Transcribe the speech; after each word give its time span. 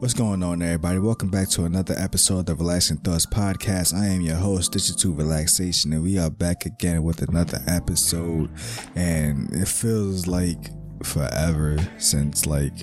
What's 0.00 0.14
going 0.14 0.44
on, 0.44 0.62
everybody? 0.62 1.00
Welcome 1.00 1.28
back 1.28 1.48
to 1.48 1.64
another 1.64 1.96
episode 1.98 2.38
of 2.38 2.46
the 2.46 2.54
Relaxing 2.54 2.98
Thoughts 2.98 3.26
Podcast. 3.26 3.92
I 3.92 4.06
am 4.06 4.20
your 4.20 4.36
host, 4.36 4.70
Digital 4.70 5.12
Relaxation, 5.12 5.92
and 5.92 6.04
we 6.04 6.20
are 6.20 6.30
back 6.30 6.66
again 6.66 7.02
with 7.02 7.20
another 7.22 7.60
episode. 7.66 8.48
And 8.94 9.52
it 9.52 9.66
feels 9.66 10.28
like 10.28 10.70
forever 11.02 11.78
since 11.98 12.46
like 12.46 12.74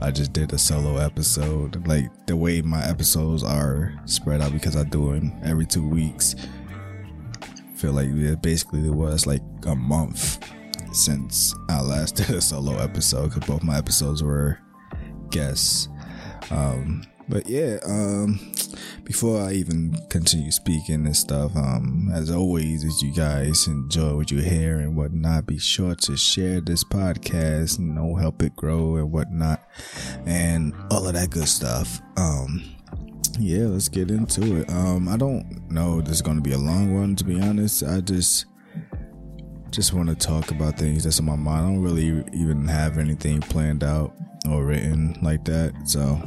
I 0.00 0.12
just 0.12 0.32
did 0.32 0.52
a 0.52 0.58
solo 0.58 0.98
episode. 0.98 1.84
Like 1.88 2.04
the 2.28 2.36
way 2.36 2.62
my 2.62 2.88
episodes 2.88 3.42
are 3.42 3.92
spread 4.04 4.40
out 4.40 4.52
because 4.52 4.76
I 4.76 4.84
do 4.84 5.14
them 5.14 5.32
every 5.42 5.66
two 5.66 5.88
weeks. 5.88 6.36
feel 7.74 7.92
like 7.92 8.06
it 8.06 8.40
basically 8.40 8.86
it 8.86 8.94
was 8.94 9.26
like 9.26 9.42
a 9.66 9.74
month 9.74 10.38
since 10.92 11.56
I 11.68 11.80
last 11.80 12.14
did 12.18 12.30
a 12.30 12.40
solo 12.40 12.78
episode 12.78 13.30
because 13.30 13.48
both 13.48 13.64
my 13.64 13.78
episodes 13.78 14.22
were 14.22 14.60
guests. 15.30 15.88
Um, 16.52 17.04
but 17.28 17.48
yeah, 17.48 17.78
um, 17.86 18.52
before 19.04 19.40
I 19.40 19.52
even 19.52 19.96
continue 20.10 20.50
speaking 20.50 21.06
and 21.06 21.16
stuff, 21.16 21.56
um, 21.56 22.10
as 22.12 22.30
always, 22.30 22.84
if 22.84 23.00
you 23.02 23.12
guys 23.14 23.66
enjoy 23.66 24.16
what 24.16 24.30
you 24.30 24.38
hear 24.38 24.78
and 24.78 24.96
whatnot, 24.96 25.46
be 25.46 25.58
sure 25.58 25.94
to 25.94 26.16
share 26.16 26.60
this 26.60 26.84
podcast, 26.84 27.78
you 27.78 27.86
know, 27.86 28.16
help 28.16 28.42
it 28.42 28.54
grow 28.56 28.96
and 28.96 29.10
whatnot, 29.10 29.62
and 30.26 30.74
all 30.90 31.06
of 31.06 31.14
that 31.14 31.30
good 31.30 31.48
stuff. 31.48 32.00
Um, 32.16 32.62
yeah, 33.38 33.66
let's 33.66 33.88
get 33.88 34.10
into 34.10 34.60
it. 34.60 34.70
Um, 34.70 35.08
I 35.08 35.16
don't 35.16 35.70
know 35.70 36.00
this 36.00 36.16
is 36.16 36.22
going 36.22 36.36
to 36.36 36.42
be 36.42 36.52
a 36.52 36.58
long 36.58 36.94
one, 36.94 37.16
to 37.16 37.24
be 37.24 37.40
honest. 37.40 37.82
I 37.82 38.00
just 38.00 38.46
just 39.70 39.94
want 39.94 40.10
to 40.10 40.14
talk 40.14 40.50
about 40.50 40.76
things 40.76 41.04
that's 41.04 41.18
on 41.18 41.24
my 41.24 41.36
mind. 41.36 41.64
I 41.64 41.68
don't 41.70 41.82
really 41.82 42.24
even 42.34 42.68
have 42.68 42.98
anything 42.98 43.40
planned 43.40 43.82
out 43.82 44.14
or 44.48 44.64
written 44.64 45.18
like 45.22 45.44
that. 45.44 45.72
So 45.84 46.20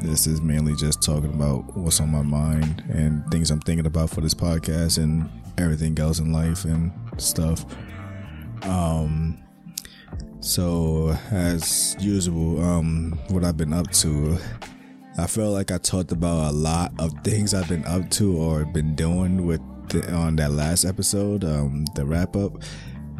this 0.00 0.26
is 0.26 0.40
mainly 0.40 0.74
just 0.74 1.02
talking 1.02 1.32
about 1.32 1.76
what's 1.76 2.00
on 2.00 2.10
my 2.10 2.22
mind 2.22 2.82
and 2.92 3.24
things 3.30 3.50
I'm 3.50 3.60
thinking 3.60 3.86
about 3.86 4.10
for 4.10 4.20
this 4.20 4.34
podcast 4.34 4.98
and 5.02 5.30
everything 5.58 5.98
else 5.98 6.18
in 6.18 6.32
life 6.32 6.64
and 6.64 6.92
stuff. 7.18 7.64
Um 8.62 9.38
so 10.40 11.16
as 11.30 11.96
usual, 12.00 12.62
um 12.62 13.18
what 13.28 13.44
I've 13.44 13.56
been 13.56 13.72
up 13.72 13.90
to 13.92 14.38
I 15.18 15.26
feel 15.26 15.50
like 15.52 15.70
I 15.70 15.76
talked 15.76 16.10
about 16.10 16.52
a 16.52 16.56
lot 16.56 16.92
of 16.98 17.12
things 17.22 17.52
I've 17.52 17.68
been 17.68 17.84
up 17.84 18.08
to 18.12 18.36
or 18.36 18.64
been 18.64 18.94
doing 18.94 19.46
with 19.46 19.60
the, 19.88 20.10
on 20.12 20.36
that 20.36 20.52
last 20.52 20.86
episode, 20.86 21.44
um, 21.44 21.84
the 21.94 22.06
wrap 22.06 22.34
up, 22.34 22.62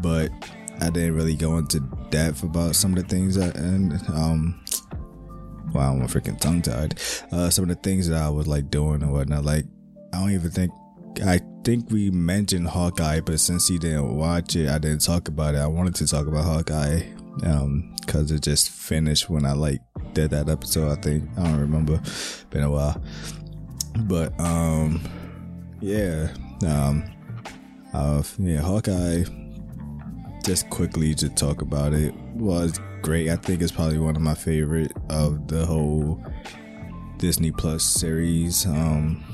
but 0.01 0.31
I 0.83 0.91
didn't 0.91 1.15
really 1.15 1.37
go 1.37 1.59
into 1.59 1.81
depth 2.11 2.43
about 2.43 2.75
some 2.75 2.97
of 2.97 3.03
the 3.03 3.09
things 3.09 3.37
that, 3.37 3.57
and 3.57 3.93
um, 4.09 4.63
wow, 5.73 5.93
I'm 5.93 6.07
freaking 6.09 6.41
tongue 6.41 6.63
tied. 6.63 7.01
Uh, 7.31 7.51
some 7.51 7.65
of 7.65 7.69
the 7.69 7.77
things 7.77 8.09
that 8.09 8.21
I 8.21 8.29
was 8.29 8.47
like 8.47 8.71
doing 8.71 9.03
and 9.03 9.13
whatnot. 9.13 9.45
Like, 9.45 9.65
I 10.13 10.21
don't 10.21 10.33
even 10.33 10.51
think 10.51 10.73
I 11.25 11.41
think 11.65 11.91
we 11.91 12.11
mentioned 12.11 12.69
Hawkeye, 12.69 13.21
but 13.21 13.39
since 13.39 13.69
he 13.69 13.79
didn't 13.79 14.17
watch 14.17 14.57
it, 14.57 14.69
I 14.69 14.79
didn't 14.79 15.01
talk 15.01 15.29
about 15.29 15.55
it. 15.55 15.59
I 15.59 15.67
wanted 15.67 15.95
to 15.97 16.07
talk 16.07 16.27
about 16.27 16.45
Hawkeye, 16.45 17.03
um, 17.45 17.95
cause 18.07 18.31
it 18.31 18.43
just 18.43 18.71
finished 18.71 19.29
when 19.31 19.45
I 19.45 19.53
like 19.53 19.81
did 20.15 20.31
that 20.31 20.49
episode. 20.49 20.91
I 20.91 21.01
think 21.01 21.29
I 21.39 21.45
don't 21.45 21.61
remember. 21.61 22.01
Been 22.51 22.65
a 22.65 22.71
while, 22.71 23.01
but 24.01 24.39
um, 24.41 25.01
yeah, 25.81 26.29
um, 26.67 27.05
uh, 27.93 28.23
yeah, 28.39 28.61
Hawkeye 28.61 29.25
just 30.43 30.69
quickly 30.71 31.15
to 31.15 31.29
talk 31.29 31.63
about 31.63 31.93
it 31.93 32.15
was 32.35 32.79
great. 33.01 33.31
I 33.31 33.37
think 33.37 33.63
it's 33.63 33.73
probably 33.73 33.99
one 33.99 34.17
of 34.17 34.23
my 34.23 34.35
favorite 34.35 34.93
of 35.09 35.49
the 35.49 35.65
whole 35.65 36.23
Disney 37.19 37.51
Plus 37.51 37.85
series. 37.85 38.67
Um, 38.67 39.25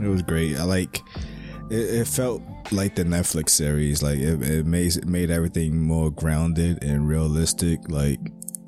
it 0.00 0.08
was 0.08 0.22
great. 0.22 0.56
I 0.56 0.64
like 0.64 1.00
it, 1.70 2.00
it 2.00 2.08
felt 2.08 2.42
like 2.70 2.94
the 2.94 3.04
Netflix 3.04 3.50
series. 3.50 4.02
Like 4.02 4.18
it, 4.18 4.42
it 4.42 4.66
made 4.66 4.96
it 4.96 5.06
made 5.06 5.30
everything 5.30 5.80
more 5.80 6.10
grounded 6.10 6.82
and 6.82 7.08
realistic. 7.08 7.90
Like 7.90 8.20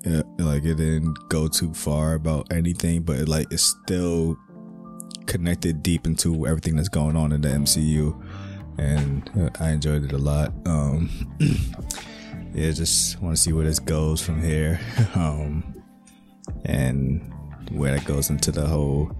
it, 0.04 0.26
like 0.38 0.64
it 0.64 0.76
didn't 0.76 1.16
go 1.28 1.48
too 1.48 1.72
far 1.74 2.14
about 2.14 2.52
anything, 2.52 3.02
but 3.02 3.16
it, 3.20 3.28
like 3.28 3.46
it's 3.52 3.62
still 3.62 4.36
connected 5.26 5.82
deep 5.82 6.06
into 6.06 6.46
everything 6.46 6.76
that's 6.76 6.88
going 6.88 7.16
on 7.16 7.32
in 7.32 7.40
the 7.40 7.48
MCU 7.48 8.22
and 8.78 9.30
uh, 9.38 9.50
I 9.60 9.70
enjoyed 9.70 10.04
it 10.04 10.12
a 10.12 10.18
lot. 10.18 10.52
Um, 10.66 11.10
yeah, 12.54 12.70
just 12.70 13.20
want 13.20 13.36
to 13.36 13.42
see 13.42 13.52
where 13.52 13.64
this 13.64 13.78
goes 13.78 14.20
from 14.20 14.42
here, 14.42 14.80
um, 15.14 15.82
and 16.64 17.32
where 17.70 17.92
that 17.92 18.04
goes 18.04 18.30
into 18.30 18.52
the 18.52 18.66
whole 18.66 19.10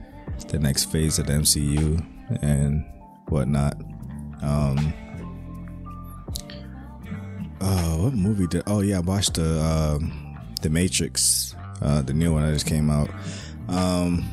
the 0.48 0.58
next 0.58 0.86
phase 0.86 1.18
of 1.18 1.26
the 1.26 1.32
MCU 1.32 2.04
and 2.42 2.84
whatnot. 3.28 3.76
Um, 4.42 4.92
uh, 7.60 7.96
what 7.96 8.14
movie 8.14 8.46
did? 8.46 8.62
Oh 8.66 8.80
yeah, 8.80 8.98
I 8.98 9.00
watched 9.00 9.34
the 9.34 9.60
um, 9.60 10.38
the 10.62 10.70
Matrix, 10.70 11.54
uh, 11.82 12.02
the 12.02 12.12
new 12.12 12.32
one 12.32 12.44
that 12.44 12.52
just 12.52 12.66
came 12.66 12.90
out. 12.90 13.10
Um, 13.68 14.24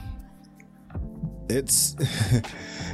it's 1.50 1.96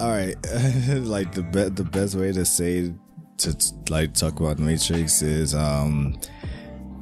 all 0.00 0.10
right. 0.10 0.36
Like 0.90 1.32
the 1.32 1.42
be- 1.42 1.68
the 1.68 1.84
best 1.84 2.14
way 2.14 2.32
to 2.32 2.44
say 2.44 2.92
to 3.38 3.56
like 3.88 4.14
talk 4.14 4.40
about 4.40 4.58
matrix 4.58 5.22
is 5.22 5.54
um 5.54 6.18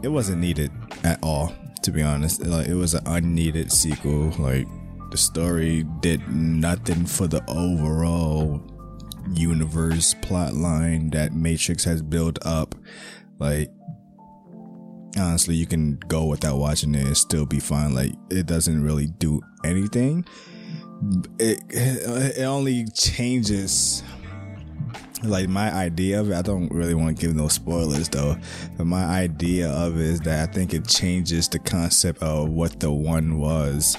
it 0.03 0.09
wasn't 0.09 0.41
needed 0.41 0.71
at 1.05 1.19
all 1.23 1.55
to 1.83 1.91
be 1.91 2.03
honest. 2.03 2.45
Like 2.45 2.69
it 2.69 2.75
was 2.75 2.95
an 2.95 3.07
unneeded 3.07 3.73
sequel. 3.73 4.31
Like 4.39 4.67
the 5.11 5.17
story 5.17 5.85
did 6.01 6.27
nothing 6.29 7.07
for 7.07 7.27
the 7.27 7.43
overall 7.49 8.63
universe 9.33 10.15
plot 10.15 10.55
line 10.55 11.11
that 11.11 11.33
matrix 11.33 11.85
has 11.85 12.03
built 12.03 12.39
up. 12.45 12.75
Like 13.39 13.71
honestly 15.17 15.55
you 15.55 15.67
can 15.67 15.99
go 16.09 16.25
without 16.27 16.59
watching 16.59 16.95
it 16.95 17.07
and 17.07 17.17
still 17.17 17.47
be 17.47 17.61
fine. 17.61 17.95
Like 17.95 18.13
it 18.31 18.47
doesn't 18.47 18.83
really 18.83 19.07
do 19.07 19.41
anything 19.65 20.25
it 21.39 21.63
it 21.71 22.43
only 22.43 22.87
changes 22.87 24.03
like 25.23 25.49
my 25.49 25.73
idea 25.73 26.21
of 26.21 26.31
it. 26.31 26.35
I 26.35 26.43
don't 26.43 26.71
really 26.71 26.95
want 26.95 27.17
to 27.17 27.27
give 27.27 27.35
no 27.35 27.49
spoilers 27.49 28.09
though 28.09 28.37
but 28.77 28.87
my 28.87 29.05
idea 29.05 29.69
of 29.71 29.97
it 29.97 30.03
is 30.03 30.21
that 30.21 30.49
i 30.49 30.53
think 30.53 30.75
it 30.75 30.87
changes 30.87 31.49
the 31.49 31.59
concept 31.59 32.23
of 32.23 32.49
what 32.51 32.81
the 32.81 32.91
one 32.91 33.39
was. 33.39 33.97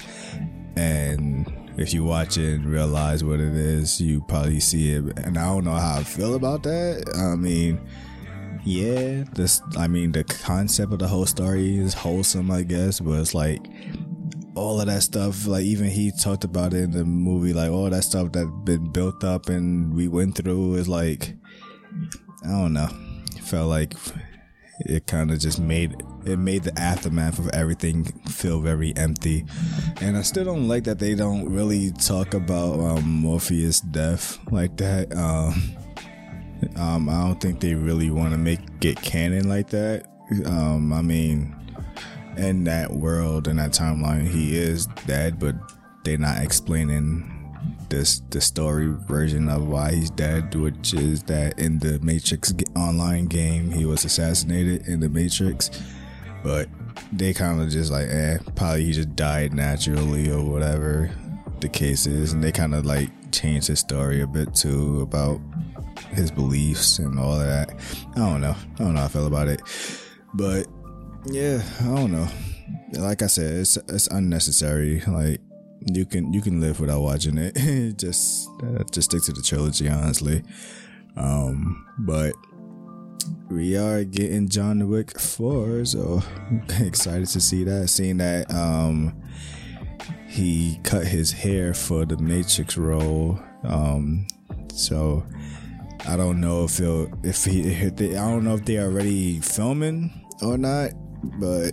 And 0.76 1.52
if 1.76 1.92
you 1.92 2.04
watch 2.04 2.36
it 2.38 2.54
and 2.54 2.66
realize 2.66 3.24
what 3.24 3.40
it 3.40 3.54
is 3.54 4.00
you 4.00 4.22
probably 4.22 4.60
see 4.60 4.92
it 4.92 5.18
and 5.18 5.38
i 5.38 5.44
don't 5.44 5.64
know 5.64 5.72
how 5.72 5.98
i 5.98 6.04
feel 6.04 6.34
about 6.34 6.62
that. 6.64 7.04
I 7.16 7.36
mean 7.36 7.80
yeah 8.64 9.24
this 9.32 9.62
i 9.78 9.88
mean 9.88 10.12
the 10.12 10.22
concept 10.22 10.92
of 10.92 10.98
the 10.98 11.08
whole 11.08 11.24
story 11.24 11.78
is 11.78 11.94
wholesome 11.94 12.50
i 12.50 12.62
guess 12.62 13.00
but 13.00 13.12
it's 13.12 13.32
like 13.32 13.66
all 14.60 14.78
of 14.80 14.86
that 14.86 15.02
stuff 15.02 15.46
like 15.46 15.64
even 15.64 15.88
he 15.88 16.12
talked 16.12 16.44
about 16.44 16.74
it 16.74 16.82
in 16.82 16.90
the 16.90 17.04
movie 17.04 17.54
like 17.54 17.70
all 17.70 17.88
that 17.88 18.04
stuff 18.04 18.30
that 18.32 18.46
been 18.64 18.92
built 18.92 19.24
up 19.24 19.48
and 19.48 19.94
we 19.94 20.06
went 20.06 20.36
through 20.36 20.74
is 20.74 20.86
like 20.86 21.34
i 22.44 22.48
don't 22.48 22.72
know. 22.72 22.88
It 23.36 23.42
felt 23.42 23.68
like 23.68 23.94
it 24.80 25.06
kind 25.06 25.30
of 25.30 25.38
just 25.38 25.60
made 25.60 26.02
it 26.24 26.38
made 26.38 26.62
the 26.62 26.78
aftermath 26.78 27.38
of 27.38 27.48
everything 27.50 28.04
feel 28.28 28.60
very 28.60 28.94
empty. 28.96 29.44
And 30.00 30.16
i 30.16 30.22
still 30.22 30.44
don't 30.44 30.68
like 30.68 30.84
that 30.84 30.98
they 30.98 31.14
don't 31.14 31.48
really 31.48 31.92
talk 31.92 32.34
about 32.34 32.78
um, 32.80 33.04
morpheus 33.04 33.80
death 33.80 34.38
like 34.50 34.76
that. 34.76 35.14
Um, 35.16 35.76
um, 36.76 37.08
i 37.08 37.26
don't 37.26 37.40
think 37.40 37.60
they 37.60 37.74
really 37.74 38.10
want 38.10 38.32
to 38.32 38.38
make 38.38 38.60
it 38.82 39.00
canon 39.00 39.48
like 39.48 39.70
that. 39.70 40.06
Um, 40.44 40.92
i 40.92 41.02
mean 41.02 41.56
in 42.40 42.64
that 42.64 42.90
world 42.90 43.48
in 43.48 43.56
that 43.56 43.70
timeline 43.70 44.26
he 44.26 44.56
is 44.56 44.86
dead 45.06 45.38
but 45.38 45.54
they're 46.04 46.18
not 46.18 46.42
explaining 46.42 47.36
this 47.88 48.20
the 48.30 48.40
story 48.40 48.86
version 49.08 49.48
of 49.48 49.66
why 49.66 49.92
he's 49.92 50.10
dead 50.10 50.54
which 50.54 50.94
is 50.94 51.22
that 51.24 51.58
in 51.58 51.78
the 51.80 51.98
matrix 52.00 52.54
online 52.76 53.26
game 53.26 53.70
he 53.70 53.84
was 53.84 54.04
assassinated 54.04 54.86
in 54.86 55.00
the 55.00 55.08
matrix 55.08 55.70
but 56.42 56.68
they 57.12 57.34
kind 57.34 57.60
of 57.60 57.68
just 57.68 57.92
like 57.92 58.08
eh 58.08 58.38
probably 58.54 58.84
he 58.84 58.92
just 58.92 59.14
died 59.16 59.52
naturally 59.52 60.30
or 60.30 60.42
whatever 60.42 61.10
the 61.60 61.68
case 61.68 62.06
is 62.06 62.32
and 62.32 62.42
they 62.42 62.52
kind 62.52 62.74
of 62.74 62.86
like 62.86 63.10
changed 63.32 63.66
his 63.68 63.80
story 63.80 64.22
a 64.22 64.26
bit 64.26 64.54
too 64.54 65.00
about 65.02 65.40
his 66.12 66.30
beliefs 66.30 66.98
and 66.98 67.18
all 67.18 67.38
that. 67.38 67.70
I 68.14 68.18
don't 68.18 68.40
know. 68.40 68.56
I 68.74 68.78
don't 68.78 68.94
know 68.94 69.00
how 69.00 69.06
i 69.06 69.08
feel 69.08 69.26
about 69.26 69.48
it. 69.48 69.62
But 70.34 70.66
yeah, 71.26 71.62
I 71.80 71.84
don't 71.84 72.12
know. 72.12 72.28
Like 72.92 73.22
I 73.22 73.26
said, 73.26 73.54
it's 73.60 73.76
it's 73.76 74.06
unnecessary. 74.08 75.00
Like 75.06 75.40
you 75.86 76.04
can 76.06 76.32
you 76.32 76.40
can 76.40 76.60
live 76.60 76.80
without 76.80 77.02
watching 77.02 77.38
it. 77.38 77.96
just 77.96 78.48
uh, 78.62 78.84
just 78.90 79.10
stick 79.10 79.22
to 79.24 79.32
the 79.32 79.42
trilogy, 79.42 79.88
honestly. 79.88 80.42
Um, 81.16 81.86
but 81.98 82.34
we 83.50 83.76
are 83.76 84.04
getting 84.04 84.48
John 84.48 84.88
Wick 84.88 85.18
four, 85.18 85.84
so 85.84 86.22
excited 86.80 87.26
to 87.28 87.40
see 87.40 87.64
that. 87.64 87.88
Seeing 87.88 88.18
that 88.18 88.52
um 88.52 89.20
he 90.28 90.78
cut 90.84 91.06
his 91.06 91.32
hair 91.32 91.74
for 91.74 92.04
the 92.04 92.16
Matrix 92.16 92.76
role. 92.76 93.40
Um, 93.64 94.26
so 94.72 95.26
I 96.06 96.16
don't 96.16 96.40
know 96.40 96.64
if 96.64 96.78
he'll 96.78 97.08
if 97.24 97.44
he 97.44 97.62
if 97.62 97.96
they, 97.96 98.16
I 98.16 98.30
don't 98.30 98.44
know 98.44 98.54
if 98.54 98.64
they're 98.64 98.84
already 98.84 99.40
filming 99.40 100.24
or 100.42 100.56
not, 100.56 100.92
but 101.22 101.72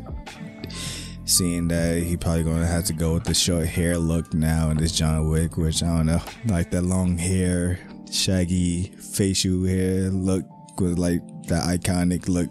seeing 1.25 1.67
that 1.67 2.01
he 2.01 2.15
probably 2.15 2.43
gonna 2.43 2.65
have 2.65 2.85
to 2.85 2.93
go 2.93 3.13
with 3.13 3.25
the 3.25 3.33
short 3.33 3.67
hair 3.67 3.97
look 3.97 4.33
now 4.33 4.69
in 4.69 4.77
this 4.77 4.91
John 4.91 5.29
Wick, 5.29 5.57
which 5.57 5.83
I 5.83 5.97
don't 5.97 6.05
know, 6.05 6.21
like 6.45 6.71
that 6.71 6.83
long 6.83 7.17
hair, 7.17 7.79
shaggy 8.11 8.93
facial 8.99 9.65
hair 9.65 10.09
look 10.09 10.45
with 10.79 10.97
like 10.97 11.21
that 11.47 11.63
iconic 11.63 12.27
look. 12.27 12.49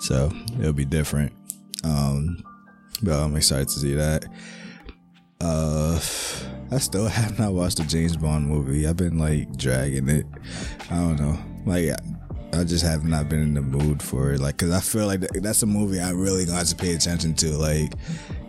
So 0.00 0.30
it'll 0.58 0.72
be 0.72 0.84
different. 0.84 1.32
Um, 1.84 2.42
but 3.02 3.18
I'm 3.18 3.36
excited 3.36 3.68
to 3.68 3.78
see 3.78 3.94
that. 3.94 4.24
Uh, 5.40 5.94
I 6.70 6.78
still 6.78 7.06
have 7.06 7.38
not 7.38 7.52
watched 7.54 7.78
the 7.78 7.84
James 7.84 8.16
Bond 8.16 8.46
movie. 8.46 8.86
I've 8.86 8.96
been 8.96 9.18
like 9.18 9.56
dragging 9.56 10.08
it. 10.08 10.26
I 10.90 10.96
don't 10.96 11.18
know. 11.18 11.38
Like, 11.64 11.96
I 12.52 12.64
just 12.64 12.84
have 12.84 13.04
not 13.04 13.28
been 13.28 13.40
in 13.40 13.54
the 13.54 13.62
mood 13.62 14.02
for 14.02 14.32
it. 14.32 14.40
Like, 14.40 14.58
cause 14.58 14.70
I 14.70 14.80
feel 14.80 15.06
like 15.06 15.20
that's 15.20 15.62
a 15.62 15.66
movie 15.66 16.00
I 16.00 16.10
really 16.10 16.46
have 16.46 16.66
to 16.66 16.76
pay 16.76 16.94
attention 16.94 17.34
to. 17.34 17.56
Like, 17.56 17.92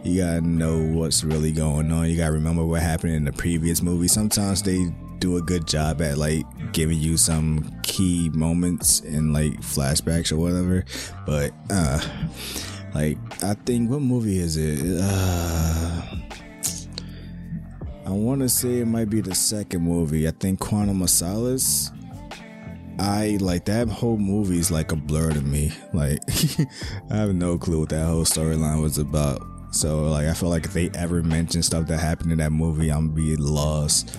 you 0.04 0.22
gotta 0.22 0.42
know 0.42 0.80
what's 0.80 1.24
really 1.24 1.52
going 1.52 1.92
on. 1.92 2.10
You 2.10 2.18
gotta 2.18 2.32
remember 2.32 2.66
what 2.66 2.82
happened 2.82 3.14
in 3.14 3.26
the 3.26 3.32
previous 3.32 3.82
movie. 3.82 4.08
Sometimes 4.08 4.64
they 4.64 4.92
do 5.20 5.38
a 5.38 5.42
good 5.42 5.68
job 5.68 6.02
at 6.02 6.18
like 6.18 6.44
giving 6.74 6.98
you 6.98 7.16
some 7.16 7.80
key 7.84 8.30
moments 8.34 9.02
in 9.02 9.34
like 9.34 9.54
flashbacks 9.62 10.32
or 10.32 10.38
whatever. 10.38 10.84
But, 11.26 11.54
uh, 11.70 12.02
like, 12.94 13.18
I 13.44 13.54
think, 13.54 13.90
what 13.90 14.02
movie 14.02 14.40
is 14.40 14.58
it? 14.58 14.80
Uh, 15.02 16.02
I 18.06 18.10
want 18.10 18.42
to 18.42 18.50
say 18.50 18.80
it 18.80 18.88
might 18.88 19.10
be 19.10 19.22
the 19.22 19.36
second 19.36 19.84
movie. 19.84 20.28
I 20.28 20.32
think 20.32 20.60
Quantum 20.60 21.02
of 21.02 21.10
Solace. 21.10 21.92
I 23.02 23.40
like 23.42 23.66
that 23.66 23.90
whole 23.90 24.18
movie 24.18 24.60
is 24.60 24.70
like 24.70 24.92
a 24.92 24.96
blur 24.96 25.32
to 25.32 25.42
me. 25.42 25.72
Like 25.92 26.20
I 27.10 27.16
have 27.16 27.34
no 27.34 27.58
clue 27.58 27.80
what 27.80 27.90
that 27.90 28.06
whole 28.06 28.26
storyline 28.26 28.80
was 28.80 29.00
about. 29.00 29.42
So 29.72 30.04
like 30.04 30.28
I 30.28 30.34
feel 30.36 30.50
like 30.50 30.66
if 30.66 30.74
they 30.74 30.92
ever 30.92 31.24
mention 31.24 31.64
stuff 31.64 31.88
that 31.88 31.98
happened 31.98 32.32
in 32.32 32.38
that 32.38 32.52
movie, 32.52 32.92
I'm 32.92 33.10
be 33.10 33.36
lost. 33.38 34.16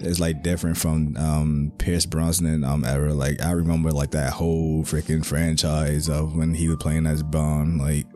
It's 0.00 0.18
like 0.18 0.42
different 0.42 0.76
from 0.76 1.16
um 1.16 1.72
Pierce 1.78 2.04
Brosnan 2.04 2.64
um 2.64 2.84
era. 2.84 3.14
Like 3.14 3.40
I 3.40 3.52
remember 3.52 3.92
like 3.92 4.10
that 4.10 4.32
whole 4.32 4.82
freaking 4.82 5.24
franchise 5.24 6.08
of 6.08 6.34
when 6.34 6.52
he 6.52 6.66
was 6.68 6.78
playing 6.78 7.06
as 7.06 7.22
Bond. 7.22 7.78
Like 7.78 8.06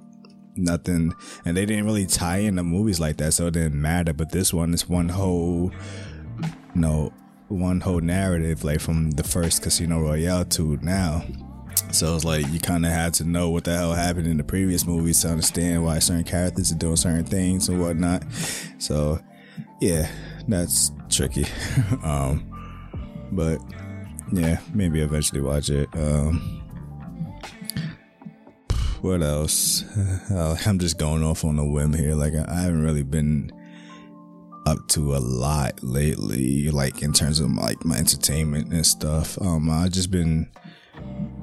nothing 0.57 1.15
and 1.45 1.57
they 1.57 1.65
didn't 1.65 1.85
really 1.85 2.05
tie 2.05 2.39
in 2.39 2.57
the 2.57 2.65
movies 2.65 2.99
like 2.99 3.17
that 3.19 3.33
so 3.33 3.47
it 3.47 3.53
didn't 3.53 3.81
matter 3.81 4.13
but 4.13 4.33
this 4.33 4.53
one 4.53 4.75
is 4.75 4.89
one 4.89 5.09
whole 5.09 5.71
know 6.75 7.11
one 7.51 7.81
whole 7.81 8.01
narrative 8.01 8.63
like 8.63 8.81
from 8.81 9.11
the 9.13 9.25
first 9.25 9.63
casino 9.63 10.01
royale 10.01 10.45
to 10.45 10.79
now 10.83 11.23
so 11.91 12.15
it's 12.15 12.25
like 12.25 12.47
you 12.49 12.61
kind 12.61 12.87
of 12.87 12.93
had 12.93 13.13
to 13.13 13.25
know 13.25 13.51
what 13.51 13.65
the 13.65 13.77
hell 13.77 13.93
happened 13.93 14.27
in 14.27 14.37
the 14.37 14.45
previous 14.45 14.87
movies 14.87 15.21
to 15.21 15.29
understand 15.29 15.85
why 15.85 15.99
certain 15.99 16.23
characters 16.23 16.71
are 16.71 16.77
doing 16.77 16.97
certain 16.97 17.25
things 17.25 17.69
and 17.69 17.81
whatnot 17.81 18.23
so 18.79 19.19
yeah 19.81 20.09
that's 20.47 20.93
tricky 21.09 21.45
um 22.05 22.47
but 23.33 23.59
yeah 24.33 24.61
maybe 24.73 25.01
eventually 25.01 25.41
watch 25.41 25.71
it 25.71 25.89
um 25.95 26.61
what 29.01 29.23
else? 29.23 29.85
Uh, 30.31 30.57
I'm 30.67 30.79
just 30.79 30.99
going 30.99 31.25
off 31.25 31.45
on 31.45 31.59
a 31.59 31.65
whim 31.65 31.95
here. 31.95 32.15
Like 32.15 32.35
I 32.35 32.61
haven't 32.61 32.83
really 32.83 33.03
been 33.03 33.51
up 34.71 34.87
to 34.87 35.17
a 35.17 35.19
lot 35.19 35.83
lately, 35.83 36.71
like 36.71 37.03
in 37.03 37.13
terms 37.13 37.41
of 37.41 37.51
like 37.53 37.85
my 37.85 37.97
entertainment 37.97 38.73
and 38.73 38.87
stuff. 38.87 39.41
Um, 39.41 39.69
I 39.69 39.89
just 39.89 40.11
been 40.11 40.49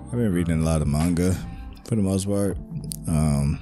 I've 0.05 0.11
been 0.11 0.33
reading 0.33 0.61
a 0.61 0.65
lot 0.65 0.81
of 0.81 0.87
manga 0.87 1.35
for 1.85 1.95
the 1.95 2.01
most 2.01 2.25
part. 2.25 2.57
Um, 3.07 3.59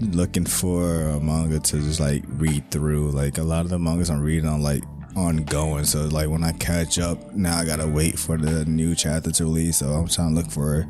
looking 0.00 0.44
for 0.44 1.02
a 1.02 1.20
manga 1.20 1.60
to 1.60 1.76
just 1.78 2.00
like 2.00 2.24
read 2.26 2.68
through. 2.72 3.12
Like 3.12 3.38
a 3.38 3.44
lot 3.44 3.60
of 3.60 3.70
the 3.70 3.78
mangas 3.78 4.10
I'm 4.10 4.20
reading 4.20 4.48
on 4.48 4.60
like 4.62 4.82
ongoing. 5.14 5.84
So 5.84 6.06
like 6.06 6.28
when 6.28 6.42
I 6.42 6.50
catch 6.52 6.98
up, 6.98 7.32
now 7.32 7.56
I 7.56 7.64
gotta 7.64 7.86
wait 7.86 8.18
for 8.18 8.36
the 8.36 8.64
new 8.64 8.96
chapter 8.96 9.30
to 9.30 9.44
release. 9.44 9.78
So 9.78 9.86
I'm 9.86 10.08
trying 10.08 10.34
to 10.34 10.40
look 10.42 10.50
for 10.50 10.84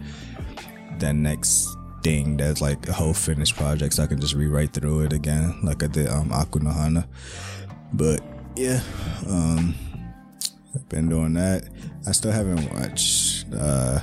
that 1.00 1.14
next 1.14 1.68
thing 2.02 2.36
that's 2.36 2.60
like 2.60 2.86
a 2.88 2.92
whole 2.92 3.14
finished 3.14 3.56
project 3.56 3.94
so 3.94 4.02
I 4.02 4.06
can 4.06 4.20
just 4.20 4.34
rewrite 4.34 4.74
through 4.74 5.00
it 5.06 5.14
again 5.14 5.58
like 5.62 5.82
I 5.82 5.86
did 5.86 6.06
um 6.08 6.30
Aku 6.32 6.60
no 6.60 6.70
Hana. 6.70 7.08
But 7.96 8.22
yeah, 8.56 8.80
um 9.28 9.74
I've 10.74 10.88
been 10.88 11.08
doing 11.08 11.34
that. 11.34 11.68
I 12.06 12.12
still 12.12 12.32
haven't 12.32 12.72
watched 12.72 13.46
uh 13.54 14.00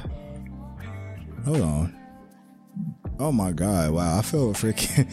hold 1.46 1.62
on. 1.62 2.02
Oh 3.20 3.32
my 3.32 3.52
god, 3.52 3.92
wow, 3.92 4.18
I 4.18 4.24
feel 4.24 4.52
freaking 4.54 5.06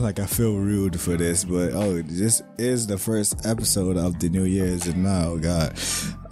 like 0.02 0.18
I 0.18 0.26
feel 0.26 0.56
rude 0.56 1.00
for 1.00 1.16
this, 1.16 1.44
but 1.44 1.72
oh, 1.72 2.02
this 2.02 2.42
is 2.58 2.86
the 2.86 2.98
first 2.98 3.46
episode 3.46 3.96
of 3.96 4.18
the 4.18 4.28
New 4.28 4.44
Year's 4.44 4.86
and 4.86 5.02
now, 5.02 5.36
god. 5.36 5.78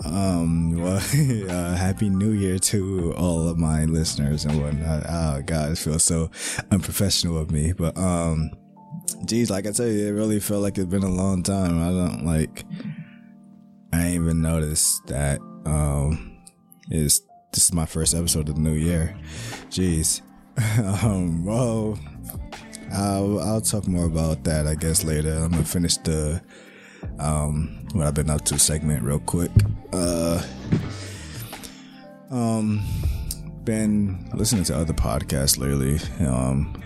Um, 0.05 0.77
well, 0.83 0.97
uh, 0.97 1.75
happy 1.75 2.11
New 2.11 2.33
Year 2.33 2.59
to 2.59 3.15
all 3.17 3.49
of 3.49 3.57
my 3.57 3.87
listeners 3.87 4.45
and 4.45 4.61
whatnot. 4.61 5.05
Oh 5.09 5.43
god, 5.47 5.73
it 5.73 5.79
feels 5.79 6.05
so 6.05 6.31
unprofessional 6.71 7.39
of 7.39 7.51
me, 7.51 7.73
but 7.73 7.97
um, 7.97 8.51
geez, 9.27 9.51
like 9.51 9.67
I 9.67 9.73
tell 9.73 9.87
you, 9.87 10.09
it 10.09 10.13
really 10.13 10.41
felt 10.41 10.63
like 10.63 10.79
it's 10.79 10.87
been 10.87 11.03
a 11.03 11.09
long 11.09 11.43
time. 11.43 11.83
I 11.83 11.89
don't 11.89 12.25
like, 12.25 12.65
I 13.93 14.07
ain't 14.07 14.15
even 14.15 14.41
noticed 14.41 15.07
that 15.07 15.41
um, 15.65 16.39
is 16.91 17.21
this 17.53 17.65
is 17.65 17.73
my 17.73 17.87
first 17.87 18.15
episode 18.15 18.49
of 18.49 18.55
the 18.55 18.61
new 18.61 18.75
year. 18.75 19.17
Jeez. 19.71 20.23
um, 21.05 21.45
well, 21.45 21.99
I'll 22.93 23.41
I'll 23.41 23.61
talk 23.61 23.87
more 23.87 24.07
about 24.07 24.45
that 24.45 24.67
I 24.67 24.75
guess 24.75 25.05
later. 25.05 25.33
I'm 25.33 25.51
gonna 25.51 25.65
finish 25.65 25.97
the 25.99 26.41
um 27.19 27.87
what 27.93 28.07
I've 28.07 28.15
been 28.15 28.31
up 28.31 28.45
to 28.47 28.59
segment 28.59 29.03
real 29.03 29.21
quick. 29.21 29.51
Uh, 29.93 30.43
um, 32.31 32.83
been 33.65 34.31
listening 34.35 34.65
to 34.65 34.77
other 34.77 34.93
podcasts 34.93 35.59
lately. 35.59 35.99
Um, 36.27 36.83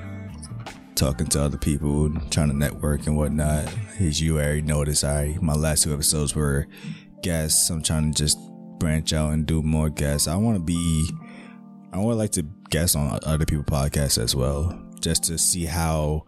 talking 1.01 1.27
to 1.27 1.43
other 1.43 1.57
people, 1.57 2.11
trying 2.29 2.51
to 2.51 2.57
network 2.57 3.07
and 3.07 3.17
whatnot. 3.17 3.67
As 3.99 4.21
you 4.21 4.37
already 4.37 4.61
noticed, 4.61 5.03
I 5.03 5.39
my 5.41 5.55
last 5.55 5.85
two 5.85 5.95
episodes 5.95 6.35
were 6.37 6.67
guests. 7.23 7.71
I'm 7.71 7.83
trying 7.83 8.13
to 8.13 8.23
just 8.23 8.39
branch 8.79 9.15
out 9.15 9.33
and 9.33 9.47
do 9.47 9.63
more 9.63 9.89
guests. 9.89 10.29
I 10.29 10.37
want 10.37 10.59
to 10.59 10.63
be 10.63 11.09
I 11.93 11.99
would 11.99 12.19
like 12.19 12.33
to 12.33 12.43
guest 12.69 12.97
on 12.97 13.19
other 13.25 13.47
people' 13.47 13.65
podcasts 13.65 14.23
as 14.23 14.37
well, 14.37 14.79
just 15.01 15.25
to 15.25 15.39
see 15.39 15.65
how 15.65 16.27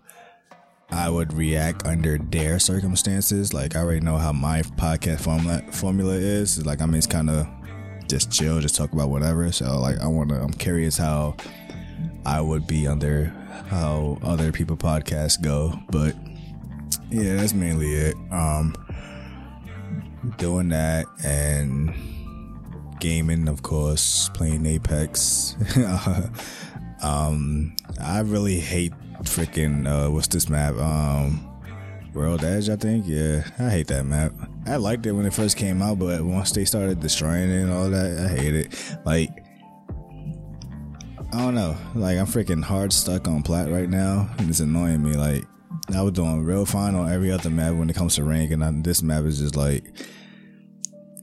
I 0.91 1.11
would 1.11 1.35
react 1.35 1.85
under 1.85 2.17
their 2.17 2.59
circumstances. 2.59 3.53
Like 3.53 3.77
I 3.77 3.81
already 3.81 4.01
know 4.01 4.17
how 4.17 4.33
my 4.33 4.63
podcast 4.63 5.21
formula 5.21 5.63
formula 5.71 6.15
is. 6.15 6.65
Like 6.65 6.81
I 6.81 6.87
mean, 6.87 6.97
it's 6.97 7.07
kind 7.07 7.29
of 7.29 7.47
just 8.09 8.33
chill, 8.33 8.59
just 8.59 8.77
talk 8.77 8.95
about 8.95 9.11
whatever. 9.11 9.53
So 9.53 9.79
like 9.81 9.99
I 9.99 10.07
want 10.07 10.31
to. 10.31 10.37
I'm 10.37 10.55
curious 10.55 10.97
how 10.97 11.37
I 12.25 12.41
would 12.41 12.67
be 12.67 12.87
under 12.87 13.27
how 13.69 14.19
other 14.23 14.53
people 14.53 14.77
podcasts 14.77 15.41
go. 15.41 15.79
But 15.91 16.15
yeah, 17.11 17.37
that's 17.37 17.55
mainly 17.55 17.93
it. 17.93 18.17
Um, 18.31 18.75
doing 20.39 20.69
that 20.71 21.07
and 21.25 21.95
gaming, 23.01 23.49
of 23.49 23.63
course, 23.63 24.31
playing 24.35 24.67
Apex. 24.67 25.57
um, 27.03 27.75
I 28.01 28.21
really 28.21 28.61
hate 28.61 28.93
freaking 29.23 29.87
uh, 29.87 30.11
what's 30.11 30.29
this 30.29 30.49
map? 30.49 30.75
Um, 30.77 31.49
World 32.15 32.45
Edge, 32.45 32.69
I 32.69 32.77
think. 32.77 33.07
Yeah, 33.07 33.45
I 33.59 33.71
hate 33.71 33.89
that 33.89 34.05
map. 34.05 34.33
I 34.67 34.77
liked 34.77 35.07
it 35.07 35.13
when 35.13 35.27
it 35.27 35.33
first 35.33 35.57
came 35.57 35.83
out, 35.83 35.99
but 35.99 36.23
once 36.23 36.53
they 36.53 36.65
started 36.65 37.01
destroying 37.01 37.51
it 37.51 37.63
and 37.63 37.73
all 37.73 37.89
that, 37.91 38.19
I 38.19 38.29
hate 38.29 38.55
it. 38.55 38.97
Like, 39.05 39.42
I 41.33 41.39
don't 41.39 41.55
know. 41.55 41.77
Like, 41.95 42.19
I'm 42.19 42.27
freaking 42.27 42.63
hard 42.63 42.93
stuck 42.93 43.27
on 43.27 43.43
plat 43.43 43.71
right 43.71 43.89
now, 43.89 44.29
and 44.39 44.51
it's 44.51 44.61
annoying 44.61 45.03
me. 45.03 45.15
Like, 45.15 45.45
I 45.95 46.03
was 46.03 46.13
doing 46.13 46.45
real 46.45 46.67
fine 46.67 46.95
on 46.95 47.11
every 47.11 47.31
other 47.31 47.51
map 47.51 47.75
when 47.75 47.89
it 47.89 47.97
comes 47.97 48.17
to 48.17 48.25
rank, 48.25 48.51
and 48.51 48.63
I, 48.63 48.71
this 48.71 49.03
map 49.03 49.25
is 49.25 49.39
just 49.39 49.57
like 49.57 49.85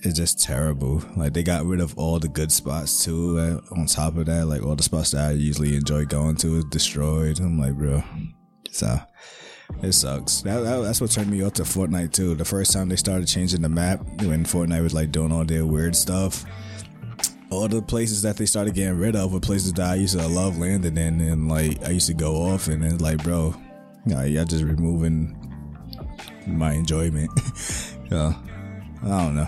it's 0.01 0.18
just 0.18 0.42
terrible. 0.42 1.04
Like 1.16 1.34
they 1.34 1.44
got 1.44 1.66
rid 1.66 1.82
of 1.82 1.98
all 1.98 2.20
the 2.20 2.28
good 2.28 2.51
spots 2.51 3.04
too. 3.04 3.38
Like, 3.38 3.72
on 3.72 3.86
top 3.86 4.18
of 4.18 4.25
that, 4.28 4.48
like 4.48 4.63
all 4.63 4.75
the 4.75 4.84
spots 4.84 5.12
that 5.12 5.30
I 5.30 5.32
usually 5.32 5.75
enjoy 5.75 6.06
going 6.06 6.36
to 6.38 6.58
is 6.58 6.66
destroyed. 6.66 7.39
I'm 7.39 7.60
like, 7.60 7.74
bro, 7.74 8.04
so 8.72 8.88
uh, 8.88 9.00
it 9.84 9.94
sucks. 9.94 10.42
That, 10.42 10.62
that, 10.62 10.82
that's 10.82 11.01
what 11.01 11.12
turned 11.12 11.30
me 11.30 11.44
off 11.44 11.54
to 11.54 11.63
Fortnite 11.63 12.13
too. 12.13 12.36
The 12.36 12.46
first 12.46 12.72
time 12.72 12.89
they 12.89 12.96
started 12.96 13.28
changing 13.28 13.62
the 13.62 13.70
map 13.70 14.01
when 14.24 14.46
Fortnite 14.46 14.84
was 14.84 14.94
like 14.94 15.12
doing 15.12 15.32
all 15.32 15.46
their 15.46 15.66
weird 15.66 15.96
stuff. 15.96 16.46
All 17.51 17.68
the 17.68 17.82
places 17.82 18.22
that 18.22 18.38
they 18.38 18.46
started 18.46 18.75
getting 18.75 19.00
rid 19.00 19.15
of 19.15 19.34
were 19.34 19.39
places 19.39 19.74
that 19.74 19.89
I 19.89 19.96
used 19.96 20.18
to 20.18 20.27
love 20.27 20.58
landing 20.58 20.98
in, 20.98 21.20
and 21.22 21.50
like 21.50 21.84
I 21.84 21.89
used 21.89 22.08
to 22.08 22.13
go 22.13 22.36
off, 22.36 22.68
and 22.68 22.84
it's 22.84 23.01
like, 23.01 23.24
bro, 23.24 23.56
know, 24.06 24.24
y'all 24.24 24.46
just 24.46 24.63
removing 24.63 25.36
my 26.48 26.74
enjoyment. 26.74 27.32
so 28.10 28.36
I 29.03 29.08
don't 29.08 29.36
know, 29.36 29.48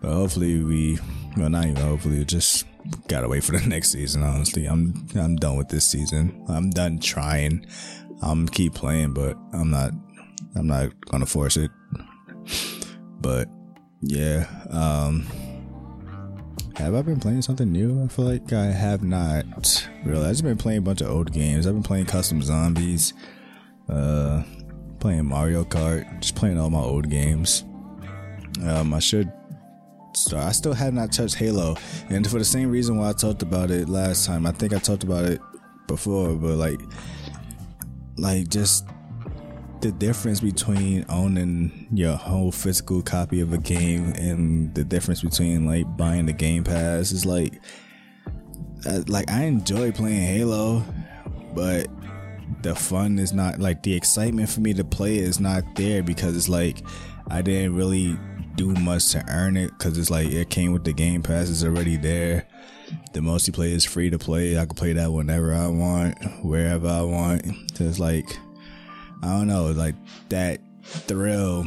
but 0.00 0.12
hopefully 0.12 0.62
we, 0.62 0.98
well, 1.36 1.50
not 1.50 1.66
even 1.66 1.76
hopefully—we 1.76 2.24
just 2.24 2.64
gotta 3.08 3.28
wait 3.28 3.44
for 3.44 3.52
the 3.52 3.66
next 3.68 3.90
season. 3.90 4.22
Honestly, 4.22 4.66
I'm 4.66 5.06
I'm 5.14 5.36
done 5.36 5.56
with 5.56 5.68
this 5.68 5.86
season. 5.86 6.44
I'm 6.48 6.70
done 6.70 6.98
trying. 6.98 7.66
I'm 8.22 8.48
keep 8.48 8.74
playing, 8.74 9.12
but 9.12 9.36
I'm 9.52 9.70
not. 9.70 9.92
I'm 10.54 10.66
not 10.66 10.90
gonna 11.06 11.26
force 11.26 11.56
it. 11.56 11.70
But 13.20 13.48
yeah, 14.00 14.46
um, 14.70 15.26
have 16.76 16.94
I 16.94 17.00
been 17.00 17.18
playing 17.18 17.40
something 17.40 17.72
new? 17.72 18.04
I 18.04 18.08
feel 18.08 18.26
like 18.26 18.52
I 18.52 18.66
have 18.66 19.02
not 19.02 19.44
really. 20.04 20.24
I've 20.24 20.32
just 20.32 20.42
been 20.42 20.58
playing 20.58 20.78
a 20.78 20.82
bunch 20.82 21.00
of 21.00 21.10
old 21.10 21.32
games. 21.32 21.66
I've 21.66 21.72
been 21.72 21.82
playing 21.82 22.04
Custom 22.04 22.42
Zombies, 22.42 23.14
uh, 23.88 24.42
playing 25.00 25.24
Mario 25.24 25.64
Kart, 25.64 26.20
just 26.20 26.36
playing 26.36 26.58
all 26.58 26.68
my 26.68 26.80
old 26.80 27.08
games. 27.08 27.64
Um, 28.62 28.92
I 28.92 28.98
should 28.98 29.32
start. 30.14 30.44
I 30.44 30.52
still 30.52 30.74
have 30.74 30.92
not 30.92 31.12
touched 31.12 31.36
Halo, 31.36 31.76
and 32.10 32.28
for 32.28 32.38
the 32.38 32.44
same 32.44 32.70
reason 32.70 32.98
why 32.98 33.08
I 33.08 33.12
talked 33.14 33.42
about 33.42 33.70
it 33.70 33.88
last 33.88 34.26
time. 34.26 34.46
I 34.46 34.52
think 34.52 34.74
I 34.74 34.78
talked 34.78 35.02
about 35.02 35.24
it 35.24 35.40
before, 35.86 36.34
but 36.34 36.56
like, 36.56 36.80
like 38.18 38.48
just 38.48 38.86
the 39.80 39.92
difference 39.92 40.40
between 40.40 41.04
owning 41.08 41.88
your 41.92 42.16
whole 42.16 42.50
physical 42.50 43.02
copy 43.02 43.40
of 43.40 43.52
a 43.52 43.58
game 43.58 44.12
and 44.16 44.74
the 44.74 44.84
difference 44.84 45.22
between 45.22 45.66
like 45.66 45.96
buying 45.96 46.26
the 46.26 46.32
Game 46.32 46.64
Pass 46.64 47.12
is 47.12 47.26
like, 47.26 47.60
uh, 48.86 49.02
like 49.06 49.30
I 49.30 49.44
enjoy 49.44 49.92
playing 49.92 50.22
Halo, 50.22 50.82
but 51.54 51.88
the 52.62 52.74
fun 52.74 53.18
is 53.18 53.32
not 53.32 53.58
like 53.58 53.82
the 53.82 53.94
excitement 53.94 54.48
for 54.48 54.60
me 54.60 54.72
to 54.74 54.84
play 54.84 55.18
is 55.18 55.40
not 55.40 55.62
there 55.74 56.02
because 56.02 56.36
it's 56.36 56.48
like 56.48 56.82
I 57.28 57.42
didn't 57.42 57.74
really 57.74 58.18
do 58.54 58.72
much 58.74 59.10
to 59.10 59.24
earn 59.28 59.56
it 59.56 59.70
because 59.70 59.98
it's 59.98 60.10
like 60.10 60.28
it 60.28 60.48
came 60.48 60.72
with 60.72 60.84
the 60.84 60.92
Game 60.92 61.22
Pass, 61.22 61.50
it's 61.50 61.64
already 61.64 61.96
there. 61.96 62.46
The 63.12 63.20
multiplayer 63.20 63.72
is 63.72 63.84
free 63.84 64.10
to 64.10 64.18
play. 64.18 64.56
I 64.56 64.64
can 64.64 64.76
play 64.76 64.92
that 64.92 65.12
whenever 65.12 65.52
I 65.52 65.66
want, 65.66 66.16
wherever 66.44 66.88
I 66.88 67.02
want. 67.02 67.44
So 67.74 67.84
it's 67.84 67.98
like 67.98 68.26
I 69.22 69.28
don't 69.28 69.46
know, 69.46 69.66
like 69.66 69.94
that 70.28 70.60
thrill 70.82 71.66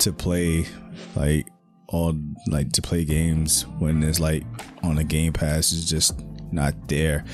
to 0.00 0.12
play 0.12 0.66
like 1.14 1.46
all 1.88 2.14
like 2.48 2.72
to 2.72 2.82
play 2.82 3.04
games 3.04 3.62
when 3.78 4.02
it's 4.02 4.20
like 4.20 4.44
on 4.82 4.98
a 4.98 5.04
Game 5.04 5.32
Pass 5.32 5.72
is 5.72 5.88
just 5.88 6.20
not 6.52 6.88
there. 6.88 7.24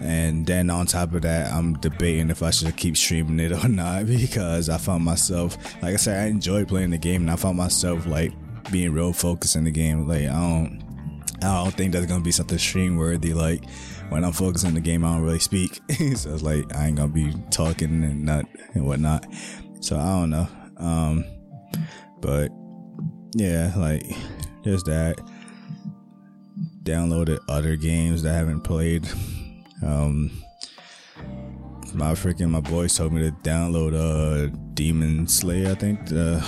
And 0.00 0.44
then 0.44 0.68
on 0.68 0.86
top 0.86 1.14
of 1.14 1.22
that, 1.22 1.52
I'm 1.52 1.74
debating 1.74 2.30
if 2.30 2.42
I 2.42 2.50
should 2.50 2.76
keep 2.76 2.96
streaming 2.96 3.38
it 3.38 3.52
or 3.64 3.68
not 3.68 4.06
because 4.06 4.68
I 4.68 4.78
found 4.78 5.04
myself, 5.04 5.56
like 5.82 5.94
I 5.94 5.96
said, 5.96 6.24
I 6.24 6.26
enjoy 6.28 6.64
playing 6.64 6.90
the 6.90 6.98
game 6.98 7.22
and 7.22 7.30
I 7.30 7.36
found 7.36 7.56
myself 7.56 8.06
like 8.06 8.32
being 8.70 8.92
real 8.92 9.12
focused 9.12 9.56
in 9.56 9.64
the 9.64 9.70
game. 9.70 10.08
Like 10.08 10.22
I 10.22 10.32
don't, 10.32 10.82
I 11.42 11.62
don't 11.62 11.74
think 11.74 11.92
that's 11.92 12.06
gonna 12.06 12.24
be 12.24 12.32
something 12.32 12.58
stream 12.58 12.96
worthy. 12.96 13.34
Like 13.34 13.64
when 14.12 14.24
I'm 14.24 14.32
focused 14.32 14.66
on 14.66 14.74
the 14.74 14.80
game, 14.80 15.04
I 15.04 15.14
don't 15.14 15.22
really 15.22 15.38
speak. 15.38 15.80
so 16.16 16.34
it's 16.34 16.42
like 16.42 16.74
I 16.76 16.86
ain't 16.86 16.96
gonna 16.96 17.12
be 17.12 17.34
talking 17.50 18.04
and 18.04 18.24
not 18.24 18.44
and 18.74 18.86
whatnot. 18.86 19.26
So 19.80 19.98
I 19.98 20.04
don't 20.04 20.30
know. 20.30 20.48
Um, 20.76 21.24
but 22.20 22.50
yeah, 23.34 23.72
like 23.76 24.04
just 24.64 24.86
that. 24.86 25.20
Downloaded 26.82 27.38
other 27.48 27.76
games 27.76 28.24
that 28.24 28.34
I 28.34 28.36
haven't 28.36 28.62
played. 28.62 29.08
Um, 29.84 30.32
my 31.94 32.12
freaking 32.12 32.50
my 32.50 32.60
boys 32.60 32.96
told 32.96 33.12
me 33.12 33.22
to 33.22 33.30
download 33.48 33.94
uh 33.94 34.54
Demon 34.74 35.26
Slayer. 35.28 35.70
I 35.70 35.74
think 35.74 36.08
the 36.08 36.44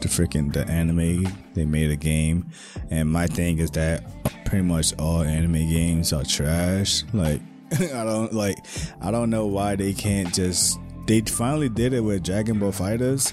the 0.00 0.08
freaking 0.08 0.52
the 0.52 0.66
anime 0.68 1.26
they 1.54 1.64
made 1.64 1.90
a 1.90 1.96
game, 1.96 2.50
and 2.90 3.10
my 3.10 3.26
thing 3.26 3.58
is 3.58 3.70
that 3.72 4.04
pretty 4.52 4.66
much 4.66 4.92
all 4.98 5.22
anime 5.22 5.66
games 5.66 6.12
are 6.12 6.24
trash. 6.24 7.04
Like 7.14 7.40
I 7.72 8.04
don't 8.04 8.34
like 8.34 8.58
I 9.00 9.10
don't 9.10 9.30
know 9.30 9.46
why 9.46 9.76
they 9.76 9.94
can't 9.94 10.32
just 10.34 10.78
they 11.06 11.22
finally 11.22 11.70
did 11.70 11.94
it 11.94 12.00
with 12.00 12.22
Dragon 12.22 12.58
Ball 12.58 12.70
FighterZ. 12.70 13.32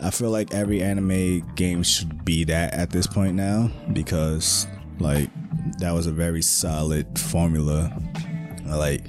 I 0.00 0.10
feel 0.10 0.30
like 0.32 0.52
every 0.52 0.82
anime 0.82 1.48
game 1.54 1.84
should 1.84 2.24
be 2.24 2.42
that 2.42 2.74
at 2.74 2.90
this 2.90 3.06
point 3.06 3.36
now 3.36 3.70
because 3.92 4.66
like 4.98 5.30
that 5.78 5.92
was 5.92 6.08
a 6.08 6.12
very 6.12 6.42
solid 6.42 7.16
formula. 7.16 7.96
Like 8.66 9.04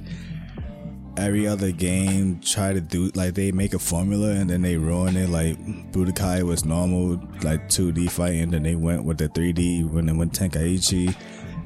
every 1.16 1.46
other 1.46 1.70
game 1.70 2.40
try 2.40 2.72
to 2.72 2.80
do 2.80 3.10
like 3.14 3.34
they 3.34 3.52
make 3.52 3.74
a 3.74 3.78
formula 3.78 4.30
and 4.30 4.50
then 4.50 4.62
they 4.62 4.76
ruin 4.76 5.16
it. 5.16 5.28
Like 5.28 5.58
Budokai 5.92 6.42
was 6.42 6.64
normal 6.64 7.20
like 7.42 7.68
2D 7.68 8.10
fighting, 8.10 8.42
and 8.42 8.52
then 8.52 8.62
they 8.62 8.74
went 8.74 9.04
with 9.04 9.18
the 9.18 9.28
3D 9.28 9.90
when 9.90 10.06
they 10.06 10.12
went 10.12 10.32
Tenkaichi, 10.32 11.14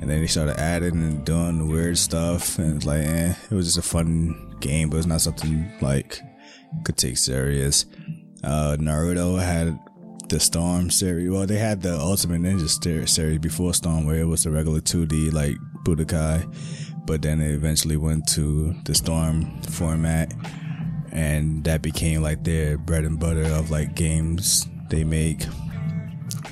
and 0.00 0.10
then 0.10 0.20
they 0.20 0.26
started 0.26 0.58
adding 0.58 0.94
and 0.94 1.24
doing 1.24 1.68
weird 1.68 1.98
stuff. 1.98 2.58
And 2.58 2.76
it's 2.76 2.86
like, 2.86 3.04
eh, 3.04 3.34
it 3.50 3.54
was 3.54 3.66
just 3.66 3.78
a 3.78 3.88
fun 3.88 4.56
game, 4.60 4.90
but 4.90 4.98
it's 4.98 5.06
not 5.06 5.20
something 5.20 5.70
like 5.80 6.20
could 6.84 6.96
take 6.96 7.16
serious. 7.16 7.86
Uh, 8.44 8.76
Naruto 8.78 9.40
had 9.40 9.78
the 10.28 10.38
Storm 10.38 10.90
series. 10.90 11.30
Well, 11.30 11.46
they 11.46 11.58
had 11.58 11.80
the 11.80 11.98
Ultimate 11.98 12.42
Ninja 12.42 13.08
series 13.08 13.38
before 13.38 13.72
Storm, 13.74 14.04
where 14.04 14.16
it 14.20 14.26
was 14.26 14.44
the 14.44 14.50
regular 14.50 14.80
2D 14.80 15.32
like 15.32 15.56
Budokai 15.84 16.44
but 17.08 17.22
then 17.22 17.40
it 17.40 17.52
eventually 17.54 17.96
went 17.96 18.28
to 18.28 18.74
the 18.84 18.94
Storm 18.94 19.62
format, 19.62 20.34
and 21.10 21.64
that 21.64 21.80
became 21.80 22.22
like 22.22 22.44
their 22.44 22.76
bread 22.76 23.04
and 23.04 23.18
butter 23.18 23.44
of 23.44 23.70
like 23.70 23.94
games 23.94 24.66
they 24.90 25.04
make. 25.04 25.46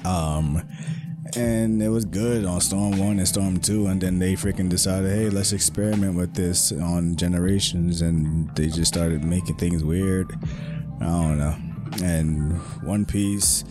Um, 0.07 0.67
and 1.37 1.83
it 1.83 1.91
was 1.91 2.07
good 2.07 2.47
on 2.47 2.63
Storm 2.63 2.99
1 2.99 3.19
and 3.19 3.29
Storm 3.29 3.59
2 3.59 3.89
and 3.89 4.01
then 4.01 4.19
they 4.19 4.35
freaking 4.35 4.69
decided 4.69 5.11
hey 5.11 5.29
let's 5.29 5.53
experiment 5.53 6.17
with 6.17 6.33
this 6.35 6.71
on 6.73 7.17
generations 7.17 8.01
and 8.01 8.55
they 8.55 8.69
just 8.69 8.95
started 8.95 9.25
making 9.25 9.57
things 9.57 9.83
weird 9.83 10.33
I 11.01 11.05
don't 11.05 11.39
know 11.39 11.57
and 12.03 12.57
One 12.85 13.05
Piece 13.05 13.65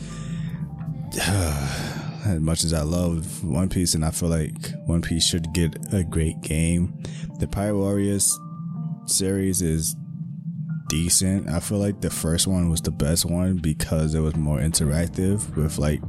as 2.26 2.40
much 2.40 2.64
as 2.64 2.74
I 2.74 2.82
love 2.82 3.44
One 3.44 3.70
Piece 3.70 3.94
and 3.94 4.04
I 4.04 4.12
feel 4.12 4.30
like 4.30 4.54
One 4.86 5.02
Piece 5.02 5.26
should 5.26 5.54
get 5.54 5.94
a 5.94 6.04
great 6.04 6.42
game, 6.42 6.98
the 7.40 7.48
Pirate 7.48 7.78
Warriors 7.78 8.38
series 9.06 9.62
is 9.62 9.96
decent. 10.90 11.50
I 11.50 11.60
feel 11.60 11.78
like 11.78 12.02
the 12.02 12.10
first 12.10 12.48
one 12.48 12.70
was 12.70 12.82
the 12.82 12.92
best 12.92 13.26
one 13.26 13.58
because 13.58 14.16
it 14.16 14.20
was 14.20 14.36
more 14.36 14.60
interactive 14.60 15.56
with 15.56 15.78
like 15.78 16.02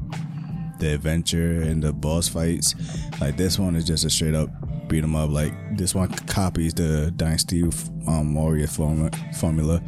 the 0.79 0.95
adventure 0.95 1.63
and 1.63 1.83
the 1.83 1.93
boss 1.93 2.29
fights. 2.29 2.75
Like 3.21 3.37
this 3.37 3.59
one 3.59 3.77
is 3.77 3.85
just 3.85 4.05
a 4.05 4.11
straight 4.11 4.35
up 4.35 4.51
beat 4.89 5.03
'em 5.05 5.17
up. 5.17 5.31
Like 5.31 5.53
this 5.77 5.95
one 5.95 6.09
copies 6.09 6.75
the 6.75 7.13
Dynasty 7.17 7.63
um, 8.07 8.35
Warrior 8.35 8.67
form- 8.67 9.11
formula 9.39 9.83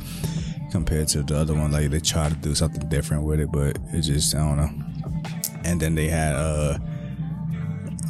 compared 0.70 1.08
to 1.08 1.22
the 1.22 1.36
other 1.36 1.54
one. 1.54 1.72
Like 1.72 1.90
they 1.90 2.00
try 2.00 2.28
to 2.28 2.34
do 2.34 2.54
something 2.54 2.88
different 2.88 3.24
with 3.24 3.40
it, 3.40 3.50
but 3.52 3.78
it 3.92 4.02
just 4.02 4.34
I 4.34 4.38
don't 4.38 4.56
know 4.56 4.87
and 5.68 5.80
then 5.80 5.94
they 5.94 6.08
had 6.08 6.34
uh 6.34 6.78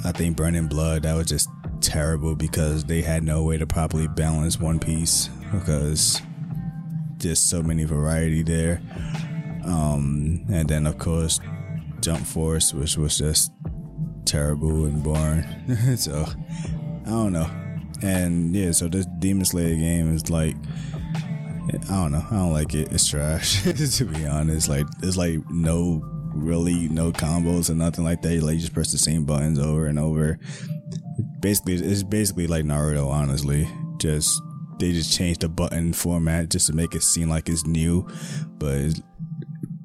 I 0.05 0.13
think 0.13 0.37
Burning 0.37 0.69
Blood 0.69 1.03
that 1.03 1.15
was 1.15 1.27
just 1.27 1.49
terrible 1.81 2.37
because 2.37 2.85
they 2.85 3.03
had 3.03 3.25
no 3.25 3.43
way 3.43 3.59
to 3.59 3.67
properly 3.67 4.07
balance 4.07 4.61
One 4.61 4.79
Piece 4.79 5.29
because 5.53 6.23
just 7.17 7.51
so 7.51 7.63
many 7.63 7.85
variety 7.85 8.43
there. 8.43 8.81
Um, 9.65 10.45
and 10.49 10.69
then 10.69 10.87
of 10.87 10.99
course 10.99 11.41
Jump 12.01 12.25
Force, 12.25 12.73
which 12.73 12.97
was 12.97 13.19
just 13.19 13.51
terrible 14.25 14.85
and 14.85 15.03
boring. 15.03 15.45
so 15.97 16.27
I 17.07 17.11
don't 17.11 17.33
know. 17.33 17.51
And 18.03 18.55
yeah, 18.55 18.71
so 18.71 18.87
this 18.87 19.07
Demon 19.19 19.45
Slayer 19.45 19.75
game 19.75 20.15
is 20.15 20.31
like 20.31 20.55
I 21.91 21.95
don't 21.95 22.13
know. 22.13 22.25
I 22.31 22.37
don't 22.37 22.53
like 22.53 22.75
it. 22.75 22.93
It's 22.93 23.09
trash 23.09 23.63
to 23.97 24.05
be 24.05 24.27
honest. 24.27 24.69
Like 24.69 24.87
it's 25.03 25.17
like 25.17 25.41
no 25.51 26.03
really 26.43 26.89
no 26.89 27.13
combos 27.13 27.71
or 27.71 27.75
nothing 27.75 28.05
like 28.05 28.23
that. 28.23 28.43
Like 28.43 28.55
you 28.55 28.61
just 28.61 28.75
press 28.75 28.93
the 28.93 28.99
same 28.99 29.25
buttons 29.25 29.59
over 29.59 29.87
and 29.87 29.99
over. 29.99 30.39
Basically, 31.41 31.75
it's 31.75 32.03
basically 32.03 32.47
like 32.47 32.65
Naruto. 32.65 33.09
Honestly, 33.09 33.69
just 33.99 34.41
they 34.79 34.93
just 34.93 35.17
changed 35.17 35.41
the 35.41 35.49
button 35.49 35.93
format 35.93 36.51
just 36.51 36.67
to 36.69 36.73
make 36.73 36.95
it 36.95 37.03
seem 37.03 37.29
like 37.29 37.49
it's 37.49 37.67
new, 37.67 38.07
but 38.59 38.75
it's 38.75 39.01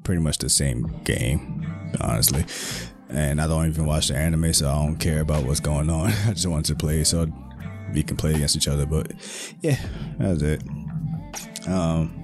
pretty 0.04 0.20
much 0.22 0.38
the 0.38 0.48
same 0.48 1.00
game. 1.04 1.66
Honestly, 2.00 2.44
and 3.08 3.40
I 3.40 3.46
don't 3.46 3.68
even 3.68 3.86
watch 3.86 4.08
the 4.08 4.16
anime, 4.16 4.52
so 4.52 4.68
I 4.68 4.84
don't 4.84 4.96
care 4.96 5.20
about 5.20 5.44
what's 5.44 5.60
going 5.60 5.90
on. 5.90 6.06
I 6.26 6.32
just 6.32 6.46
want 6.46 6.66
to 6.66 6.74
play 6.74 7.04
so 7.04 7.26
we 7.92 8.02
can 8.02 8.16
play 8.16 8.34
against 8.34 8.56
each 8.56 8.68
other. 8.68 8.86
But 8.86 9.12
yeah, 9.60 9.78
that's 10.18 10.42
it. 10.42 10.62
Um 11.68 12.23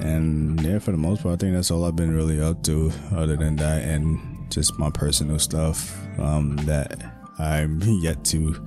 and 0.00 0.60
yeah, 0.60 0.78
for 0.78 0.92
the 0.92 0.98
most 0.98 1.22
part, 1.22 1.34
I 1.34 1.36
think 1.36 1.54
that's 1.54 1.70
all 1.70 1.84
I've 1.84 1.96
been 1.96 2.14
really 2.14 2.40
up 2.40 2.62
to, 2.64 2.92
other 3.12 3.36
than 3.36 3.56
that, 3.56 3.82
and 3.82 4.50
just 4.50 4.78
my 4.78 4.90
personal 4.90 5.38
stuff 5.38 5.96
um, 6.18 6.56
that 6.64 7.02
I'm 7.38 7.80
yet 8.02 8.24
to 8.26 8.66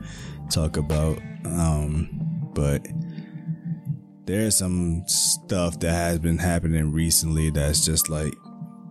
talk 0.50 0.78
about. 0.78 1.20
Um, 1.46 2.10
but 2.54 2.88
there's 4.26 4.56
some 4.58 5.04
stuff 5.08 5.80
that 5.80 5.92
has 5.92 6.20
been 6.20 6.38
happening 6.38 6.92
recently 6.92 7.50
that's 7.50 7.86
just 7.86 8.10
like 8.10 8.34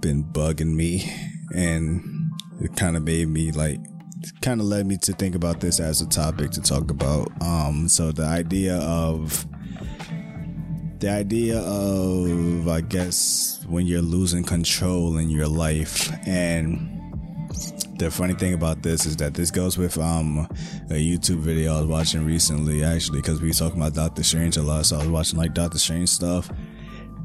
been 0.01 0.25
bugging 0.25 0.75
me 0.75 1.11
and 1.55 2.03
it 2.61 2.75
kind 2.77 2.97
of 2.97 3.03
made 3.03 3.29
me 3.29 3.53
like 3.53 3.79
kind 4.43 4.61
of 4.61 4.67
led 4.67 4.87
me 4.87 4.97
to 4.97 5.13
think 5.13 5.35
about 5.35 5.61
this 5.61 5.79
as 5.81 6.01
a 6.01 6.09
topic 6.09 6.51
to 6.51 6.61
talk 6.61 6.91
about 6.91 7.31
um 7.43 7.89
so 7.89 8.13
the 8.13 8.25
idea 8.25 8.77
of 8.79 9.47
the 11.01 11.11
idea 11.11 11.59
of 11.61 12.69
i 12.69 12.83
guess 12.83 13.61
when 13.71 13.87
you're 13.87 14.03
losing 14.03 14.43
control 14.43 15.17
in 15.17 15.31
your 15.31 15.47
life. 15.47 16.11
And 16.27 16.97
the 17.99 18.11
funny 18.11 18.35
thing 18.35 18.53
about 18.53 18.83
this 18.83 19.07
is 19.07 19.17
that 19.19 19.35
this 19.35 19.51
goes 19.51 19.79
with 19.79 19.97
um 19.97 20.49
a 20.91 20.95
YouTube 20.95 21.39
video 21.39 21.77
I 21.77 21.81
was 21.81 21.87
watching 21.87 22.27
recently, 22.27 22.83
actually, 22.83 23.21
because 23.21 23.41
we 23.41 23.49
were 23.49 23.55
talking 23.55 23.81
about 23.81 23.95
Doctor 23.95 24.23
Strange 24.25 24.57
a 24.57 24.63
lot. 24.63 24.87
So 24.87 24.97
I 24.97 25.01
was 25.01 25.09
watching 25.09 25.39
like 25.39 25.55
Doctor 25.55 25.79
Strange 25.79 26.09
stuff, 26.09 26.51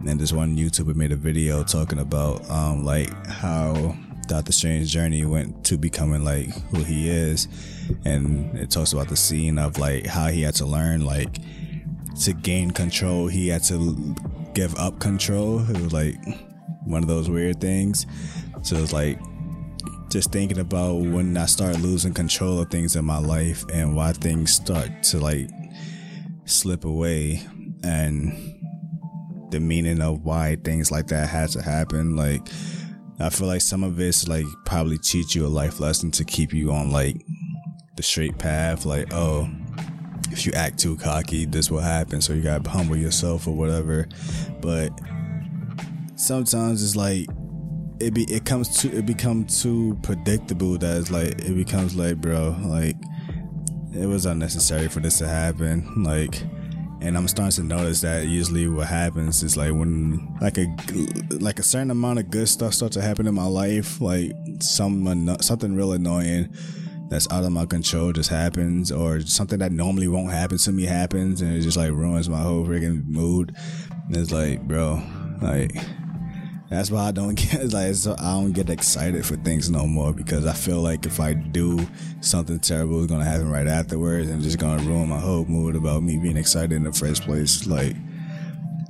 and 0.06 0.20
this 0.20 0.32
one 0.32 0.56
YouTuber 0.56 0.96
made 0.96 1.12
a 1.12 1.16
video 1.16 1.64
talking 1.64 2.00
about 2.00 2.48
um 2.50 2.86
like 2.86 3.10
how 3.26 3.98
Doctor 4.28 4.52
Strange's 4.52 4.92
journey 4.92 5.26
went 5.26 5.66
to 5.66 5.78
becoming 5.78 6.24
like 6.24 6.50
who 6.70 6.84
he 6.84 7.10
is, 7.10 7.48
and 8.06 8.56
it 8.56 8.70
talks 8.70 8.94
about 8.94 9.10
the 9.10 9.18
scene 9.18 9.58
of 9.58 9.80
like 9.80 10.06
how 10.06 10.28
he 10.28 10.44
had 10.44 10.54
to 10.56 10.66
learn 10.66 11.04
like 11.04 11.40
to 12.22 12.34
gain 12.34 12.72
control, 12.72 13.28
he 13.28 13.50
had 13.50 13.64
to 13.64 14.16
give 14.54 14.76
up 14.76 15.00
control. 15.00 15.60
It 15.70 15.80
was 15.82 15.94
like 15.94 16.16
one 16.86 17.04
of 17.04 17.10
those 17.10 17.30
weird 17.30 17.60
things. 17.60 18.06
So 18.62 18.78
it's 18.78 18.94
like 18.94 19.20
just 20.10 20.32
thinking 20.32 20.60
about 20.60 20.96
when 20.96 21.36
I 21.36 21.46
start 21.46 21.80
losing 21.80 22.14
control 22.14 22.60
of 22.60 22.70
things 22.70 22.96
in 22.96 23.06
my 23.06 23.18
life 23.18 23.66
and 23.74 23.96
why 23.96 24.14
things 24.14 24.54
start 24.54 25.04
to 25.04 25.20
like 25.20 25.50
slip 26.46 26.86
away 26.86 27.42
and 27.84 28.32
the 29.52 29.60
meaning 29.60 30.02
of 30.02 30.24
why 30.24 30.58
things 30.64 30.92
like 30.92 31.08
that 31.08 31.28
had 31.28 31.50
to 31.50 31.62
happen. 31.62 32.16
Like, 32.16 32.42
I 33.20 33.30
feel 33.30 33.48
like 33.48 33.62
some 33.62 33.84
of 33.84 34.00
it's 34.00 34.28
like 34.28 34.46
probably 34.66 34.98
teach 34.98 35.36
you 35.36 35.46
a 35.46 35.48
life 35.48 35.80
lesson 35.80 36.12
to 36.12 36.24
keep 36.24 36.54
you 36.54 36.72
on 36.72 36.92
like 36.92 37.18
the 37.96 38.04
straight 38.04 38.38
path. 38.38 38.86
Like, 38.86 39.14
oh, 39.14 39.50
if 40.32 40.46
you 40.46 40.52
act 40.54 40.80
too 40.80 40.96
cocky, 40.98 41.46
this 41.46 41.70
will 41.72 41.80
happen. 41.80 42.22
So 42.22 42.34
you 42.34 42.42
gotta 42.42 42.70
humble 42.70 42.96
yourself 42.96 43.48
or 43.48 43.56
whatever. 43.56 44.08
But 44.62 44.90
sometimes 46.16 46.84
it's 46.84 46.96
like 46.96 47.28
it 48.00 48.14
be 48.14 48.24
it 48.24 48.46
comes 48.46 48.82
to 48.82 48.96
it 48.96 49.06
becomes 49.06 49.62
too 49.62 49.98
predictable 50.02 50.78
that 50.78 50.98
it's 50.98 51.12
like 51.12 51.28
it 51.28 51.56
becomes 51.56 51.96
like 51.96 52.18
bro 52.18 52.56
like 52.64 52.96
it 53.94 54.06
was 54.06 54.26
unnecessary 54.26 54.88
for 54.88 55.00
this 55.00 55.18
to 55.20 55.28
happen 55.28 56.04
like 56.04 56.42
and 57.02 57.18
I'm 57.18 57.28
starting 57.28 57.56
to 57.56 57.64
notice 57.64 58.02
that 58.02 58.26
usually 58.26 58.68
what 58.68 58.88
happens 58.88 59.44
is 59.44 59.56
like 59.56 59.72
when 59.72 60.36
like 60.42 60.58
a 60.58 60.68
like 61.40 61.60
a 61.60 61.64
certain 61.64 61.92
amount 61.92 62.20
of 62.20 62.30
good 62.32 62.50
stuff 62.50 62.74
starts 62.74 62.96
to 62.96 63.02
happen 63.02 63.28
in 63.28 63.34
my 63.34 63.46
life 63.46 64.02
like 64.02 64.32
some 64.60 65.38
something 65.42 65.76
real 65.76 65.94
annoying 65.94 66.54
that's 67.16 67.32
out 67.32 67.46
of 67.46 67.52
my 67.54 67.66
control 67.66 68.12
just 68.12 68.30
happens 68.30 68.92
or 68.92 69.22
something 69.22 69.60
that 69.60 69.72
normally 69.72 70.10
won't 70.10 70.32
happen 70.32 70.58
to 70.58 70.72
me 70.74 70.84
happens 70.84 71.40
and 71.40 71.56
it 71.56 71.62
just 71.62 71.78
like 71.78 71.92
ruins 71.92 72.28
my 72.28 72.42
whole 72.42 72.66
freaking 72.66 73.08
mood 73.08 73.56
and 74.08 74.18
it's 74.18 74.34
like 74.34 74.62
bro 74.68 75.02
like 75.42 75.72
that's 76.70 76.92
why 76.92 77.08
I 77.08 77.12
don't 77.12 77.36
get 77.52 77.72
like 77.72 77.96
I 78.20 78.34
don't 78.34 78.52
get 78.52 78.70
excited 78.70 79.26
for 79.26 79.38
things 79.38 79.70
no 79.70 79.88
more 79.88 80.12
because 80.12 80.46
I 80.46 80.52
feel 80.52 80.82
like 80.82 81.06
if 81.06 81.22
I 81.22 81.32
do 81.32 81.88
something 82.20 82.60
terrible 82.60 83.00
is 83.00 83.08
gonna 83.08 83.24
happen 83.24 83.50
right 83.50 83.68
afterwards 83.68 84.30
and 84.30 84.42
just 84.42 84.60
gonna 84.60 84.84
ruin 84.84 85.08
my 85.08 85.20
whole 85.20 85.46
mood 85.46 85.78
about 85.78 86.04
me 86.04 86.18
being 86.18 86.36
excited 86.36 86.74
in 86.74 86.84
the 86.84 86.92
first 86.92 87.24
place. 87.24 87.66
Like 87.66 87.96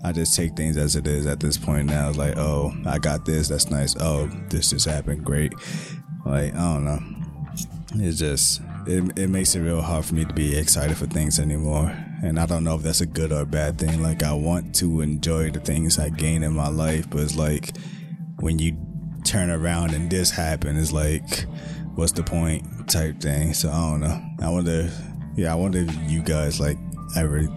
I 0.03 0.13
just 0.13 0.35
take 0.35 0.55
things 0.55 0.77
as 0.77 0.95
it 0.95 1.05
is 1.05 1.27
at 1.27 1.39
this 1.39 1.59
point 1.59 1.85
now. 1.85 2.09
It's 2.09 2.17
like, 2.17 2.37
oh, 2.37 2.73
I 2.87 2.97
got 2.97 3.23
this, 3.23 3.49
that's 3.49 3.69
nice. 3.69 3.95
Oh, 3.99 4.25
this 4.49 4.71
just 4.71 4.87
happened, 4.87 5.23
great. 5.23 5.53
Like, 6.25 6.55
I 6.55 6.73
don't 6.73 6.85
know. 6.85 7.14
It's 7.93 8.19
just 8.19 8.61
it, 8.87 9.17
it 9.17 9.29
makes 9.29 9.55
it 9.55 9.61
real 9.61 9.81
hard 9.81 10.05
for 10.05 10.15
me 10.15 10.25
to 10.25 10.33
be 10.33 10.57
excited 10.57 10.97
for 10.97 11.05
things 11.05 11.39
anymore. 11.39 11.95
And 12.23 12.39
I 12.39 12.45
don't 12.45 12.63
know 12.63 12.75
if 12.75 12.81
that's 12.81 13.01
a 13.01 13.05
good 13.05 13.31
or 13.31 13.41
a 13.41 13.45
bad 13.45 13.77
thing. 13.77 14.01
Like, 14.01 14.23
I 14.23 14.33
want 14.33 14.73
to 14.75 15.01
enjoy 15.01 15.51
the 15.51 15.59
things 15.59 15.99
I 15.99 16.09
gain 16.09 16.43
in 16.43 16.53
my 16.53 16.69
life, 16.69 17.09
but 17.09 17.21
it's 17.21 17.35
like 17.35 17.77
when 18.39 18.59
you 18.59 18.77
turn 19.23 19.49
around 19.49 19.93
and 19.93 20.09
this 20.09 20.31
happen, 20.31 20.77
it's 20.77 20.91
like, 20.91 21.45
what's 21.95 22.11
the 22.11 22.23
point 22.23 22.89
type 22.89 23.19
thing. 23.19 23.53
So 23.53 23.69
I 23.69 23.91
don't 23.91 24.01
know. 24.01 24.21
I 24.41 24.49
wonder, 24.49 24.89
yeah, 25.35 25.51
I 25.51 25.55
wonder 25.55 25.79
if 25.79 26.11
you 26.11 26.21
guys 26.21 26.59
like 26.59 26.77
ever 27.15 27.47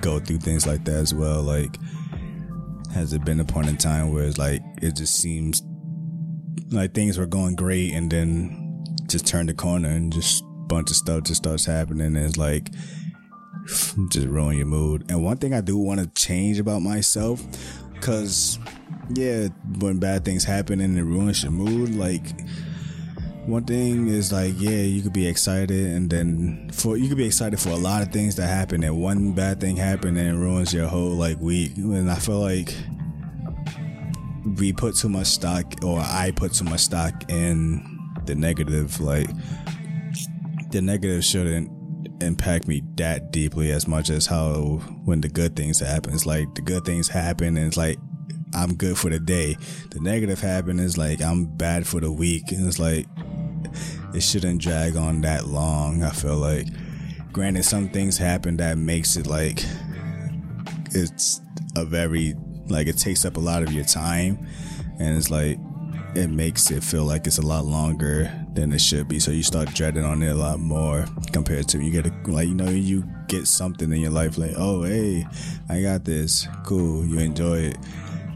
go 0.00 0.18
through 0.18 0.38
things 0.38 0.66
like 0.66 0.84
that 0.84 0.96
as 0.96 1.14
well. 1.14 1.42
Like, 1.42 1.76
has 2.92 3.12
it 3.12 3.24
been 3.24 3.40
a 3.40 3.44
point 3.44 3.68
in 3.68 3.76
time 3.76 4.12
where 4.12 4.24
it's 4.24 4.38
like, 4.38 4.62
it 4.82 4.96
just 4.96 5.16
seems 5.16 5.62
like 6.70 6.94
things 6.94 7.18
were 7.18 7.26
going 7.26 7.54
great 7.54 7.92
and 7.92 8.10
then 8.10 8.59
just 9.10 9.26
turn 9.26 9.46
the 9.46 9.54
corner 9.54 9.88
and 9.88 10.12
just 10.12 10.44
bunch 10.68 10.88
of 10.88 10.96
stuff 10.96 11.24
just 11.24 11.42
starts 11.42 11.64
happening 11.64 12.06
and 12.06 12.16
it's 12.16 12.36
like 12.36 12.70
just 14.10 14.26
ruin 14.28 14.56
your 14.56 14.66
mood. 14.66 15.10
And 15.10 15.24
one 15.24 15.36
thing 15.36 15.52
I 15.52 15.60
do 15.60 15.76
want 15.76 16.00
to 16.00 16.06
change 16.10 16.60
about 16.60 16.80
myself, 16.80 17.42
cause 18.00 18.58
yeah, 19.12 19.48
when 19.80 19.98
bad 19.98 20.24
things 20.24 20.44
happen 20.44 20.80
and 20.80 20.96
it 20.96 21.02
ruins 21.02 21.42
your 21.42 21.52
mood, 21.52 21.96
like 21.96 22.22
one 23.46 23.64
thing 23.64 24.06
is 24.06 24.32
like 24.32 24.54
yeah, 24.58 24.82
you 24.82 25.02
could 25.02 25.12
be 25.12 25.26
excited 25.26 25.86
and 25.86 26.08
then 26.08 26.70
for 26.72 26.96
you 26.96 27.08
could 27.08 27.16
be 27.16 27.26
excited 27.26 27.58
for 27.58 27.70
a 27.70 27.76
lot 27.76 28.02
of 28.02 28.12
things 28.12 28.36
that 28.36 28.46
happen 28.46 28.84
and 28.84 29.02
one 29.02 29.32
bad 29.32 29.60
thing 29.60 29.74
happen 29.74 30.16
and 30.16 30.36
it 30.36 30.40
ruins 30.40 30.72
your 30.72 30.86
whole 30.86 31.10
like 31.10 31.40
week. 31.40 31.76
And 31.76 32.08
I 32.08 32.16
feel 32.16 32.40
like 32.40 32.72
we 34.56 34.72
put 34.72 34.94
too 34.94 35.08
much 35.08 35.26
stock 35.26 35.84
or 35.84 35.98
I 35.98 36.32
put 36.34 36.52
too 36.54 36.64
much 36.64 36.80
stock 36.80 37.28
in 37.28 37.99
the 38.26 38.34
negative 38.34 39.00
like 39.00 39.28
the 40.70 40.80
negative 40.80 41.24
shouldn't 41.24 41.70
impact 42.22 42.68
me 42.68 42.82
that 42.96 43.30
deeply 43.30 43.70
as 43.70 43.88
much 43.88 44.10
as 44.10 44.26
how 44.26 44.80
when 45.04 45.20
the 45.20 45.28
good 45.28 45.56
things 45.56 45.80
happen. 45.80 46.14
It's 46.14 46.26
like 46.26 46.54
the 46.54 46.62
good 46.62 46.84
things 46.84 47.08
happen 47.08 47.56
and 47.56 47.66
it's 47.66 47.76
like 47.76 47.98
I'm 48.54 48.74
good 48.74 48.98
for 48.98 49.10
the 49.10 49.20
day. 49.20 49.56
The 49.90 50.00
negative 50.00 50.40
happen 50.40 50.80
is 50.80 50.98
like 50.98 51.22
I'm 51.22 51.46
bad 51.46 51.86
for 51.86 52.00
the 52.00 52.10
week. 52.10 52.52
And 52.52 52.66
it's 52.66 52.78
like 52.78 53.06
it 54.14 54.22
shouldn't 54.22 54.60
drag 54.60 54.96
on 54.96 55.20
that 55.22 55.46
long. 55.46 56.02
I 56.02 56.10
feel 56.10 56.36
like 56.36 56.66
granted 57.32 57.64
some 57.64 57.88
things 57.88 58.18
happen 58.18 58.56
that 58.56 58.76
makes 58.76 59.16
it 59.16 59.26
like 59.26 59.64
it's 60.92 61.40
a 61.76 61.84
very 61.84 62.34
like 62.68 62.86
it 62.86 62.98
takes 62.98 63.24
up 63.24 63.36
a 63.36 63.40
lot 63.40 63.62
of 63.62 63.72
your 63.72 63.84
time 63.84 64.46
and 64.98 65.16
it's 65.16 65.30
like 65.30 65.58
it 66.14 66.28
makes 66.28 66.70
it 66.70 66.82
feel 66.82 67.04
like 67.04 67.26
it's 67.26 67.38
a 67.38 67.46
lot 67.46 67.64
longer 67.64 68.30
than 68.52 68.72
it 68.72 68.80
should 68.80 69.08
be. 69.08 69.20
So 69.20 69.30
you 69.30 69.42
start 69.42 69.72
dreading 69.74 70.04
on 70.04 70.22
it 70.22 70.30
a 70.30 70.34
lot 70.34 70.58
more 70.58 71.04
compared 71.32 71.68
to 71.68 71.82
you 71.82 71.90
get 71.90 72.06
a, 72.06 72.30
like 72.30 72.48
you 72.48 72.54
know 72.54 72.68
you 72.68 73.04
get 73.28 73.46
something 73.46 73.92
in 73.92 74.00
your 74.00 74.10
life 74.10 74.36
like 74.36 74.52
oh 74.56 74.82
hey 74.82 75.26
I 75.68 75.82
got 75.82 76.04
this. 76.04 76.48
Cool. 76.64 77.06
You 77.06 77.18
enjoy 77.20 77.58
it. 77.58 77.76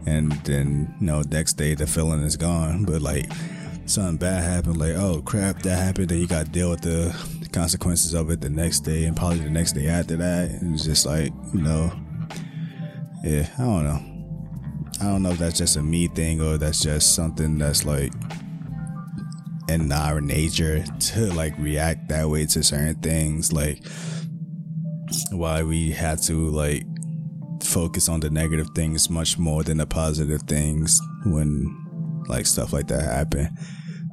And 0.07 0.33
then 0.45 0.95
you 1.01 1.07
know 1.07 1.23
next 1.23 1.55
day 1.55 1.75
the 1.75 1.87
feeling 1.87 2.21
is 2.21 2.37
gone. 2.37 2.85
But 2.85 3.03
like 3.03 3.31
something 3.87 4.17
bad 4.17 4.43
happened 4.43 4.79
like 4.79 4.95
oh 4.95 5.21
crap 5.21 5.61
that 5.61 5.77
happened 5.77 6.09
then 6.09 6.19
you 6.19 6.27
got 6.27 6.47
to 6.47 6.51
deal 6.51 6.71
with 6.71 6.81
the 6.81 7.15
consequences 7.53 8.15
of 8.15 8.31
it 8.31 8.41
the 8.41 8.49
next 8.49 8.81
day 8.81 9.05
and 9.05 9.15
probably 9.15 9.41
the 9.41 9.51
next 9.51 9.73
day 9.73 9.89
after 9.89 10.17
that. 10.17 10.51
It's 10.63 10.85
just 10.85 11.07
like 11.07 11.33
you 11.53 11.61
know 11.61 11.93
yeah 13.25 13.49
I 13.59 13.63
don't 13.63 13.85
know 13.85 14.14
I 15.01 15.05
don't 15.05 15.23
know 15.23 15.31
if 15.31 15.39
that's 15.39 15.59
just 15.59 15.77
a 15.77 15.83
me 15.83 16.09
thing 16.09 16.41
or 16.41 16.59
that's 16.59 16.83
just 16.83 17.15
something 17.15 17.59
that's 17.59 17.85
like 17.85 18.13
in 19.69 19.91
our 19.93 20.21
nature 20.21 20.85
to 20.85 21.33
like 21.33 21.57
react 21.59 22.09
that 22.09 22.29
way 22.29 22.47
to 22.47 22.63
certain 22.63 22.97
things. 22.97 23.53
Like 23.53 23.83
why 25.31 25.63
we 25.63 25.91
had 25.91 26.23
to 26.23 26.49
like 26.51 26.85
focus 27.63 28.09
on 28.09 28.21
the 28.21 28.31
negative 28.31 28.69
things 28.75 29.09
much 29.09 29.39
more 29.39 29.63
than 29.63 29.79
the 29.79 29.87
positive 29.87 30.43
things 30.43 31.01
when 31.27 32.25
like 32.29 32.47
stuff 32.47 32.73
like 32.73 32.89
that 32.89 33.03
happen. 33.03 33.49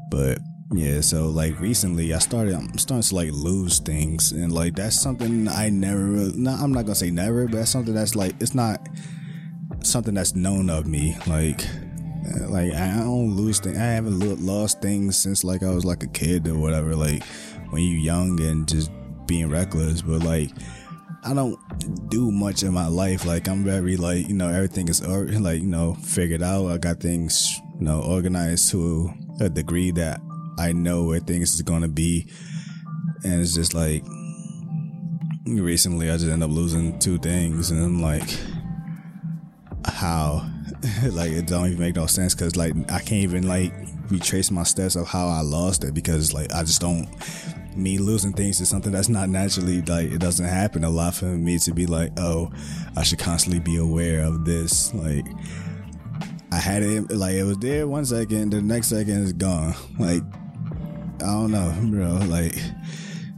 But 0.10 0.40
yeah, 0.74 1.02
so 1.02 1.28
like 1.28 1.60
recently 1.60 2.14
I 2.14 2.20
started 2.20 2.56
I'm 2.56 2.78
starting 2.78 3.04
to 3.04 3.16
like 3.16 3.32
lose 3.32 3.80
things 3.80 4.32
and 4.32 4.52
like 4.52 4.76
that's 4.76 5.00
something 5.00 5.48
I 5.48 5.70
never 5.70 6.32
not, 6.36 6.62
I'm 6.62 6.72
not 6.72 6.84
gonna 6.86 6.96
say 6.96 7.12
never, 7.12 7.46
but 7.46 7.58
that's 7.58 7.72
something 7.72 7.94
that's 7.94 8.16
like 8.16 8.36
it's 8.40 8.56
not 8.56 8.88
something 9.84 10.14
that's 10.14 10.36
known 10.36 10.70
of 10.70 10.88
me. 10.88 11.18
Like, 11.28 11.66
like 12.48 12.74
I 12.74 12.98
don't 12.98 13.36
lose 13.36 13.60
things. 13.60 13.78
I 13.78 13.82
haven't 13.82 14.46
lost 14.46 14.82
things 14.82 15.18
since 15.18 15.44
like 15.44 15.64
I 15.64 15.70
was 15.70 15.86
like 15.86 16.04
a 16.04 16.08
kid 16.08 16.48
or 16.48 16.58
whatever. 16.58 16.96
Like 16.96 17.24
when 17.70 17.84
you're 17.84 18.00
young 18.00 18.40
and 18.42 18.68
just 18.68 18.92
being 19.26 19.50
reckless, 19.50 20.02
but 20.02 20.24
like 20.24 20.52
I 21.24 21.34
don't 21.34 21.58
do 22.10 22.32
much 22.32 22.64
in 22.64 22.74
my 22.74 22.88
life. 22.88 23.26
Like 23.26 23.48
I'm 23.48 23.64
very 23.64 23.98
like 23.98 24.28
you 24.28 24.34
know 24.34 24.50
everything 24.50 24.88
is 24.88 25.06
like 25.06 25.62
you 25.62 25.68
know 25.68 25.94
figured 25.96 26.42
out. 26.42 26.68
I 26.68 26.78
got 26.78 27.00
things 27.00 27.60
you 27.80 27.86
know 27.86 28.02
organized 28.02 28.72
to 28.72 29.12
a 29.40 29.50
degree 29.50 29.92
that 29.92 30.22
I 30.58 30.72
know 30.72 31.04
where 31.04 31.20
things 31.20 31.54
is 31.54 31.62
gonna 31.62 31.88
be, 31.88 32.28
and 33.24 33.42
it's 33.42 33.54
just 33.54 33.74
like 33.74 34.04
recently 35.46 36.10
I 36.10 36.14
just 36.14 36.28
end 36.28 36.44
up 36.44 36.52
losing 36.52 36.98
two 37.00 37.18
things, 37.18 37.72
and 37.72 37.84
I'm 37.84 38.02
like, 38.02 38.30
how? 39.86 40.50
like 41.12 41.32
it 41.32 41.48
don't 41.48 41.68
even 41.68 41.80
make 41.80 41.96
no 41.96 42.08
sense 42.08 42.34
because 42.34 42.56
like 42.56 42.74
I 42.92 43.00
can't 43.00 43.24
even 43.24 43.48
like 43.48 43.74
retrace 44.10 44.52
my 44.52 44.64
steps 44.64 44.96
of 44.96 45.08
how 45.08 45.28
I 45.28 45.42
lost 45.42 45.84
it 45.84 45.94
because 45.94 46.34
like 46.34 46.52
I 46.54 46.64
just 46.64 46.82
don't. 46.82 47.08
Me 47.76 47.98
losing 47.98 48.34
things 48.34 48.60
is 48.60 48.68
something 48.68 48.92
that's 48.92 49.08
not 49.08 49.30
naturally 49.30 49.82
like 49.84 50.12
it 50.12 50.20
doesn't 50.20 50.46
happen 50.46 50.84
a 50.84 50.90
lot 50.90 51.16
for 51.16 51.26
me 51.26 51.58
to 51.60 51.74
be 51.74 51.86
like, 51.86 52.12
oh, 52.18 52.52
I 52.98 53.04
should 53.04 53.20
constantly 53.20 53.62
be 53.62 53.78
aware 53.78 54.26
of 54.26 54.44
this. 54.44 54.94
Like 54.94 55.26
I 56.52 56.58
had 56.58 56.84
it 56.84 57.12
like 57.12 57.36
it 57.36 57.44
was 57.44 57.58
there 57.60 57.88
one 57.88 58.04
second, 58.06 58.50
the 58.50 58.62
next 58.62 58.88
second 58.88 59.24
it's 59.24 59.34
gone. 59.34 59.74
Like 60.00 60.24
I 61.22 61.26
don't 61.26 61.52
know, 61.52 61.74
bro. 61.84 62.28
Like 62.28 62.58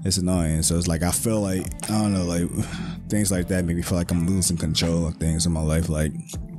it's 0.05 0.17
annoying. 0.17 0.63
So 0.63 0.77
it's 0.77 0.87
like 0.87 1.03
I 1.03 1.11
feel 1.11 1.41
like 1.41 1.65
I 1.91 2.01
don't 2.01 2.13
know, 2.13 2.25
like 2.25 2.49
things 3.09 3.31
like 3.31 3.47
that 3.49 3.65
make 3.65 3.75
me 3.75 3.81
feel 3.81 3.97
like 3.97 4.11
I'm 4.11 4.27
losing 4.27 4.57
control 4.57 5.07
of 5.07 5.15
things 5.17 5.45
in 5.45 5.51
my 5.51 5.61
life. 5.61 5.89
Like 5.89 6.11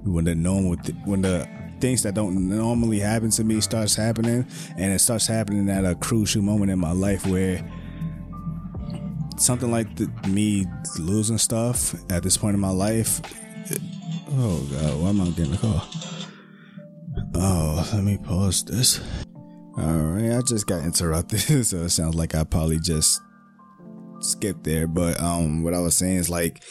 when 0.04 0.24
the 0.24 0.34
normal, 0.34 0.76
th- 0.76 0.96
when 1.04 1.22
the 1.22 1.48
things 1.80 2.02
that 2.02 2.14
don't 2.14 2.48
normally 2.48 3.00
happen 3.00 3.30
to 3.30 3.44
me 3.44 3.60
starts 3.60 3.94
happening, 3.94 4.46
and 4.76 4.92
it 4.92 5.00
starts 5.00 5.26
happening 5.26 5.68
at 5.68 5.84
a 5.84 5.94
crucial 5.94 6.42
moment 6.42 6.70
in 6.70 6.78
my 6.78 6.92
life 6.92 7.26
where 7.26 7.62
something 9.36 9.70
like 9.70 9.94
the, 9.96 10.10
me 10.28 10.66
losing 10.98 11.38
stuff 11.38 11.94
at 12.10 12.22
this 12.22 12.36
point 12.36 12.54
in 12.54 12.60
my 12.60 12.70
life. 12.70 13.20
It, 13.70 13.80
oh 14.32 14.66
God, 14.70 15.00
why 15.00 15.08
am 15.08 15.20
I 15.20 15.28
getting 15.30 15.54
a 15.54 15.58
call? 15.58 15.82
Oh, 17.34 17.90
let 17.92 18.04
me 18.04 18.18
pause 18.18 18.64
this. 18.64 19.00
All 19.76 19.84
right, 19.84 20.36
I 20.36 20.40
just 20.42 20.66
got 20.66 20.84
interrupted, 20.84 21.40
so 21.66 21.78
it 21.78 21.90
sounds 21.90 22.14
like 22.14 22.34
I 22.34 22.44
probably 22.44 22.78
just 22.78 23.20
skipped 24.24 24.64
there. 24.64 24.86
But 24.86 25.20
um, 25.20 25.62
what 25.62 25.74
I 25.74 25.78
was 25.78 25.96
saying 25.96 26.16
is 26.16 26.30
like, 26.30 26.62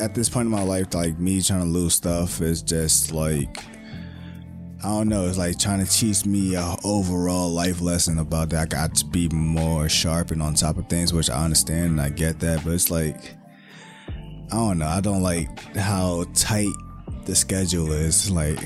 at 0.00 0.14
this 0.14 0.28
point 0.28 0.46
in 0.46 0.52
my 0.52 0.62
life, 0.62 0.92
like 0.94 1.18
me 1.18 1.40
trying 1.40 1.60
to 1.60 1.66
lose 1.66 1.94
stuff 1.94 2.40
is 2.40 2.62
just 2.62 3.12
like, 3.12 3.58
I 4.82 4.88
don't 4.88 5.08
know. 5.08 5.26
It's 5.26 5.38
like 5.38 5.58
trying 5.58 5.84
to 5.84 5.90
teach 5.90 6.26
me 6.26 6.56
a 6.56 6.74
overall 6.84 7.50
life 7.50 7.80
lesson 7.80 8.18
about 8.18 8.50
that. 8.50 8.60
I 8.60 8.66
got 8.66 8.94
to 8.96 9.06
be 9.06 9.28
more 9.30 9.88
sharp 9.88 10.30
and 10.30 10.42
on 10.42 10.54
top 10.54 10.76
of 10.76 10.88
things, 10.88 11.12
which 11.12 11.30
I 11.30 11.42
understand 11.42 11.92
and 11.92 12.00
I 12.00 12.10
get 12.10 12.40
that. 12.40 12.64
But 12.64 12.74
it's 12.74 12.90
like, 12.90 13.34
I 14.52 14.56
don't 14.56 14.78
know. 14.78 14.86
I 14.86 15.00
don't 15.00 15.22
like 15.22 15.58
how 15.74 16.26
tight 16.34 16.74
the 17.24 17.34
schedule 17.34 17.92
is. 17.92 18.30
Like 18.30 18.58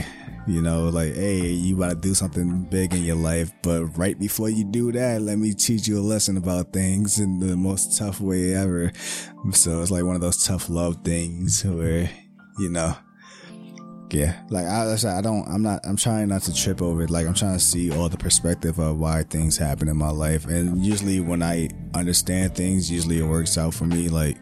you 0.48 0.62
know, 0.62 0.88
like, 0.88 1.14
hey, 1.14 1.46
you 1.48 1.76
about 1.76 1.90
to 1.90 1.94
do 1.96 2.14
something 2.14 2.64
big 2.64 2.94
in 2.94 3.04
your 3.04 3.16
life, 3.16 3.52
but 3.62 3.84
right 3.98 4.18
before 4.18 4.48
you 4.48 4.64
do 4.64 4.90
that, 4.92 5.20
let 5.20 5.38
me 5.38 5.52
teach 5.52 5.86
you 5.86 5.98
a 5.98 6.00
lesson 6.00 6.38
about 6.38 6.72
things 6.72 7.18
in 7.18 7.38
the 7.38 7.54
most 7.54 7.98
tough 7.98 8.18
way 8.18 8.54
ever. 8.54 8.90
So 9.52 9.82
it's 9.82 9.90
like 9.90 10.04
one 10.04 10.14
of 10.14 10.22
those 10.22 10.42
tough 10.42 10.70
love 10.70 11.04
things 11.04 11.62
where, 11.64 12.10
you 12.58 12.70
know, 12.70 12.96
yeah, 14.10 14.40
like 14.48 14.64
I, 14.64 14.90
I 14.90 15.20
don't, 15.20 15.46
I'm 15.46 15.60
not, 15.60 15.80
I'm 15.84 15.96
trying 15.96 16.28
not 16.28 16.40
to 16.42 16.54
trip 16.54 16.80
over 16.80 17.02
it. 17.02 17.10
Like 17.10 17.26
I'm 17.26 17.34
trying 17.34 17.58
to 17.58 17.62
see 17.62 17.90
all 17.90 18.08
the 18.08 18.16
perspective 18.16 18.78
of 18.78 18.96
why 18.96 19.24
things 19.24 19.58
happen 19.58 19.86
in 19.86 19.98
my 19.98 20.10
life. 20.10 20.46
And 20.46 20.82
usually 20.82 21.20
when 21.20 21.42
I 21.42 21.68
understand 21.92 22.54
things, 22.54 22.90
usually 22.90 23.18
it 23.18 23.26
works 23.26 23.58
out 23.58 23.74
for 23.74 23.84
me. 23.84 24.08
Like 24.08 24.38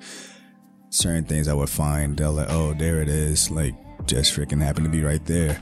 certain 0.90 1.24
things 1.24 1.48
I 1.48 1.54
would 1.54 1.68
find, 1.68 2.16
they're 2.16 2.28
like, 2.28 2.46
oh, 2.48 2.74
there 2.74 3.02
it 3.02 3.08
is. 3.08 3.50
Like 3.50 3.74
just 4.06 4.36
freaking 4.36 4.62
happened 4.62 4.86
to 4.86 4.90
be 4.90 5.02
right 5.02 5.24
there. 5.26 5.60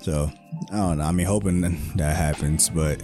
So 0.00 0.30
I 0.70 0.76
don't 0.76 0.98
know. 0.98 1.04
I 1.04 1.12
mean, 1.12 1.26
hoping 1.26 1.60
that 1.96 2.16
happens, 2.16 2.68
but 2.68 3.02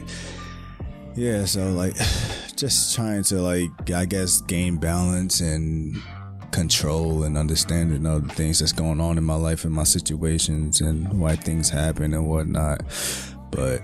yeah. 1.15 1.45
So 1.45 1.71
like, 1.71 1.95
just 2.57 2.95
trying 2.95 3.23
to 3.25 3.41
like, 3.41 3.91
I 3.91 4.05
guess, 4.05 4.41
gain 4.43 4.77
balance 4.77 5.41
and 5.41 5.97
control 6.53 7.25
and 7.25 7.37
understanding 7.37 8.07
of 8.07 8.29
the 8.29 8.35
things 8.35 8.61
that's 8.61 8.73
going 8.73 9.01
on 9.01 9.19
in 9.19 9.25
my 9.25 9.35
life 9.35 9.65
and 9.65 9.75
my 9.75 9.85
situations 9.85 10.81
and 10.81 11.21
why 11.21 11.37
things 11.37 11.69
happen 11.69 12.15
and 12.15 12.29
whatnot. 12.29 12.83
But 13.51 13.83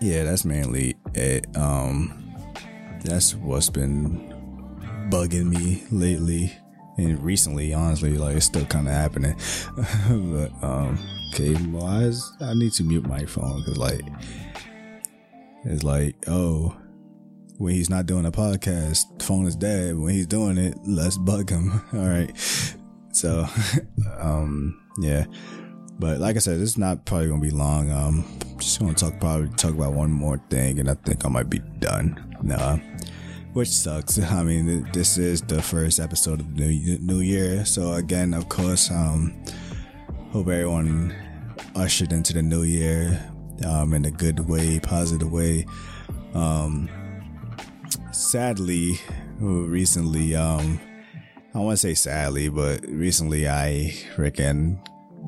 yeah, 0.00 0.24
that's 0.24 0.44
mainly 0.44 0.96
it. 1.14 1.46
Um, 1.56 2.18
that's 3.04 3.34
what's 3.34 3.70
been 3.70 4.28
bugging 5.10 5.48
me 5.48 5.82
lately 5.90 6.52
and 6.96 7.22
recently. 7.22 7.72
Honestly, 7.72 8.16
like 8.18 8.36
it's 8.36 8.46
still 8.46 8.66
kind 8.66 8.88
of 8.88 8.94
happening. 8.94 9.36
but 9.76 10.52
um, 10.62 10.98
okay, 11.32 11.54
why 11.54 12.02
is 12.02 12.32
I 12.40 12.54
need 12.54 12.72
to 12.74 12.84
mute 12.84 13.06
my 13.06 13.24
phone 13.24 13.60
because 13.60 13.78
like 13.78 14.02
it's 15.64 15.82
like 15.82 16.16
oh 16.26 16.76
when 17.62 17.74
he's 17.74 17.88
not 17.88 18.06
doing 18.06 18.26
a 18.26 18.32
podcast, 18.32 19.22
phone 19.22 19.46
is 19.46 19.54
dead. 19.54 19.96
When 19.96 20.12
he's 20.12 20.26
doing 20.26 20.58
it, 20.58 20.76
let's 20.84 21.16
bug 21.16 21.48
him. 21.48 21.70
All 21.92 22.00
right. 22.00 22.36
So, 23.12 23.46
um, 24.18 24.82
yeah. 24.98 25.26
But 25.98 26.18
like 26.18 26.34
I 26.34 26.40
said, 26.40 26.58
is 26.60 26.76
not 26.76 27.04
probably 27.04 27.28
gonna 27.28 27.40
be 27.40 27.50
long. 27.50 27.90
Um, 27.92 28.24
just 28.58 28.80
gonna 28.80 28.94
talk 28.94 29.20
probably 29.20 29.48
talk 29.50 29.72
about 29.72 29.92
one 29.92 30.10
more 30.10 30.38
thing, 30.50 30.80
and 30.80 30.90
I 30.90 30.94
think 30.94 31.24
I 31.24 31.28
might 31.28 31.48
be 31.48 31.60
done. 31.78 32.36
Nah, 32.42 32.78
which 33.52 33.68
sucks. 33.68 34.18
I 34.22 34.42
mean, 34.42 34.88
this 34.92 35.18
is 35.18 35.42
the 35.42 35.62
first 35.62 36.00
episode 36.00 36.40
of 36.40 36.56
the 36.56 36.98
new, 37.00 37.20
year, 37.20 37.64
so 37.64 37.92
again, 37.94 38.34
of 38.34 38.48
course, 38.48 38.90
um, 38.90 39.34
hope 40.30 40.48
everyone 40.48 41.14
ushered 41.74 42.12
into 42.12 42.32
the 42.32 42.42
new 42.42 42.62
year 42.62 43.20
um, 43.66 43.94
in 43.94 44.04
a 44.04 44.10
good 44.10 44.40
way, 44.48 44.80
positive 44.80 45.30
way. 45.30 45.66
Um, 46.34 46.88
sadly, 48.12 48.98
recently, 49.38 50.34
um, 50.34 50.80
I 51.54 51.58
want 51.58 51.78
to 51.78 51.88
say 51.88 51.94
sadly, 51.94 52.48
but 52.48 52.84
recently 52.88 53.48
I 53.48 53.94
reckon 54.16 54.80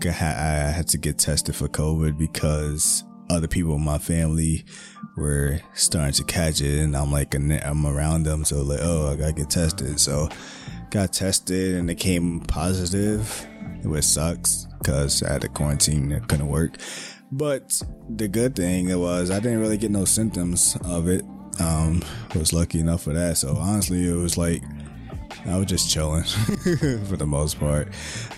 I 0.04 0.10
had 0.10 0.88
to 0.88 0.98
get 0.98 1.18
tested 1.18 1.54
for 1.54 1.68
COVID 1.68 2.18
because 2.18 3.04
other 3.30 3.48
people 3.48 3.74
in 3.76 3.84
my 3.84 3.98
family 3.98 4.64
were 5.16 5.60
starting 5.74 6.12
to 6.14 6.24
catch 6.24 6.60
it, 6.60 6.80
and 6.80 6.96
I'm 6.96 7.12
like, 7.12 7.34
I'm 7.34 7.86
around 7.86 8.24
them, 8.24 8.44
so 8.44 8.62
like, 8.62 8.80
oh, 8.82 9.12
I 9.12 9.16
gotta 9.16 9.32
get 9.32 9.50
tested. 9.50 10.00
So, 10.00 10.28
got 10.90 11.12
tested, 11.12 11.76
and 11.76 11.90
it 11.90 11.96
came 11.96 12.40
positive, 12.40 13.46
which 13.84 14.04
sucks 14.04 14.66
because 14.78 15.22
I 15.22 15.32
had 15.32 15.42
to 15.42 15.48
quarantine, 15.48 16.12
it 16.12 16.28
couldn't 16.28 16.48
work. 16.48 16.76
But 17.32 17.80
the 18.08 18.28
good 18.28 18.54
thing 18.54 18.90
it 18.90 18.98
was 18.98 19.30
I 19.30 19.40
didn't 19.40 19.60
really 19.60 19.78
get 19.78 19.90
no 19.90 20.04
symptoms 20.04 20.76
of 20.84 21.08
it. 21.08 21.24
Um, 21.58 22.02
was 22.34 22.52
lucky 22.52 22.80
enough 22.80 23.02
for 23.02 23.12
that. 23.12 23.36
So 23.38 23.56
honestly, 23.56 24.08
it 24.08 24.14
was 24.14 24.36
like 24.36 24.62
I 25.46 25.58
was 25.58 25.66
just 25.66 25.90
chilling 25.90 26.24
for 27.06 27.16
the 27.16 27.26
most 27.26 27.60
part. 27.60 27.88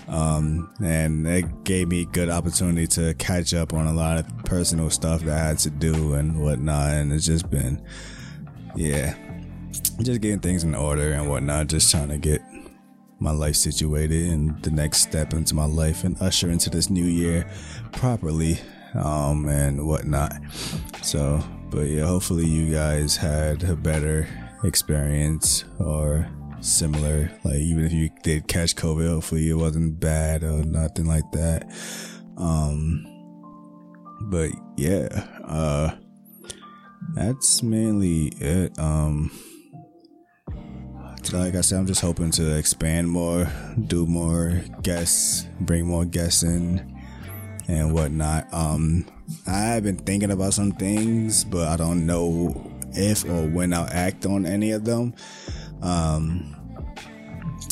Um, 0.07 0.73
and 0.83 1.25
it 1.25 1.63
gave 1.63 1.87
me 1.87 2.05
good 2.05 2.29
opportunity 2.29 2.87
to 2.87 3.13
catch 3.13 3.53
up 3.53 3.73
on 3.73 3.87
a 3.87 3.93
lot 3.93 4.17
of 4.17 4.45
personal 4.45 4.89
stuff 4.89 5.21
that 5.21 5.37
I 5.37 5.47
had 5.47 5.59
to 5.59 5.69
do 5.69 6.13
and 6.13 6.41
whatnot. 6.41 6.91
And 6.91 7.13
it's 7.13 7.25
just 7.25 7.49
been, 7.49 7.81
yeah, 8.75 9.15
just 10.01 10.21
getting 10.21 10.39
things 10.39 10.63
in 10.63 10.75
order 10.75 11.13
and 11.13 11.29
whatnot, 11.29 11.67
just 11.67 11.91
trying 11.91 12.09
to 12.09 12.17
get 12.17 12.41
my 13.19 13.31
life 13.31 13.55
situated 13.55 14.29
and 14.29 14.61
the 14.61 14.69
next 14.69 14.99
step 14.99 15.33
into 15.33 15.55
my 15.55 15.65
life 15.65 16.03
and 16.03 16.21
usher 16.21 16.51
into 16.51 16.69
this 16.69 16.89
new 16.89 17.05
year 17.05 17.49
properly 17.93 18.59
um, 18.93 19.47
and 19.47 19.87
whatnot. 19.87 20.33
So, 21.01 21.41
but 21.69 21.87
yeah, 21.87 22.05
hopefully 22.05 22.45
you 22.45 22.71
guys 22.71 23.15
had 23.15 23.63
a 23.63 23.75
better 23.75 24.27
experience 24.63 25.63
or 25.79 26.29
similar. 26.67 27.31
Like 27.43 27.55
even 27.55 27.85
if 27.85 27.91
you 27.91 28.09
did 28.23 28.47
catch 28.47 28.75
COVID, 28.75 29.07
hopefully 29.07 29.49
it 29.49 29.55
wasn't 29.55 29.99
bad 29.99 30.43
or 30.43 30.63
nothing 30.63 31.05
like 31.05 31.29
that. 31.31 31.69
Um, 32.37 33.05
but 34.21 34.51
yeah, 34.77 35.07
uh, 35.43 35.95
that's 37.13 37.63
mainly 37.63 38.27
it. 38.39 38.77
Um, 38.77 39.31
like 41.33 41.55
I 41.55 41.61
said, 41.61 41.79
I'm 41.79 41.87
just 41.87 42.01
hoping 42.01 42.31
to 42.31 42.57
expand 42.57 43.09
more, 43.09 43.47
do 43.87 44.05
more 44.05 44.61
guests, 44.81 45.45
bring 45.59 45.85
more 45.85 46.05
guests 46.05 46.43
in, 46.43 47.01
and 47.67 47.93
whatnot. 47.93 48.47
Um, 48.53 49.05
I've 49.45 49.83
been 49.83 49.97
thinking 49.97 50.31
about 50.31 50.53
some 50.53 50.71
things, 50.71 51.43
but 51.43 51.67
I 51.67 51.75
don't 51.75 52.05
know 52.05 52.71
if 52.93 53.25
or 53.25 53.47
when 53.47 53.73
I'll 53.73 53.89
act 53.91 54.25
on 54.25 54.45
any 54.45 54.71
of 54.71 54.85
them. 54.85 55.13
Um, 55.81 56.55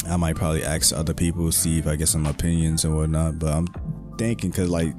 I 0.07 0.17
might 0.17 0.35
probably 0.35 0.63
ask 0.63 0.95
other 0.95 1.13
people, 1.13 1.51
see 1.51 1.79
if 1.79 1.87
I 1.87 1.95
get 1.95 2.07
some 2.07 2.25
opinions 2.25 2.85
and 2.85 2.95
whatnot. 2.95 3.39
But 3.39 3.53
I'm 3.53 3.67
thinking 4.17 4.51
because, 4.51 4.69
like, 4.69 4.93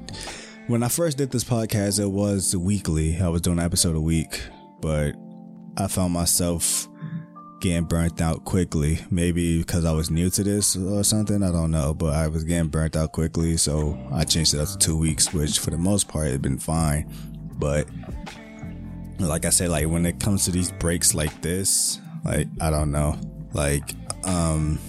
when 0.67 0.83
I 0.83 0.89
first 0.89 1.17
did 1.17 1.31
this 1.31 1.43
podcast, 1.43 1.99
it 1.99 2.07
was 2.07 2.55
weekly. 2.55 3.19
I 3.19 3.29
was 3.29 3.41
doing 3.41 3.59
an 3.59 3.65
episode 3.65 3.95
a 3.95 4.01
week, 4.01 4.41
but 4.81 5.15
I 5.77 5.87
found 5.87 6.13
myself 6.13 6.87
getting 7.61 7.85
burnt 7.85 8.21
out 8.21 8.43
quickly. 8.45 8.99
Maybe 9.09 9.59
because 9.59 9.85
I 9.85 9.91
was 9.91 10.11
new 10.11 10.29
to 10.31 10.43
this 10.43 10.75
or 10.75 11.03
something. 11.03 11.41
I 11.41 11.51
don't 11.51 11.71
know, 11.71 11.93
but 11.93 12.13
I 12.13 12.27
was 12.27 12.43
getting 12.43 12.69
burnt 12.69 12.95
out 12.95 13.13
quickly, 13.13 13.57
so 13.57 13.97
I 14.11 14.23
changed 14.25 14.53
it 14.53 14.59
up 14.59 14.67
to 14.67 14.77
two 14.77 14.97
weeks, 14.97 15.33
which 15.33 15.59
for 15.59 15.71
the 15.71 15.77
most 15.77 16.07
part 16.07 16.27
had 16.27 16.41
been 16.41 16.59
fine. 16.59 17.11
But 17.53 17.87
like 19.19 19.45
I 19.45 19.49
said, 19.49 19.69
like 19.69 19.87
when 19.87 20.05
it 20.05 20.19
comes 20.19 20.45
to 20.45 20.51
these 20.51 20.71
breaks 20.71 21.13
like 21.13 21.41
this, 21.41 21.99
like 22.27 22.47
I 22.59 22.69
don't 22.69 22.91
know, 22.91 23.17
like 23.53 23.95
um, 24.25 24.79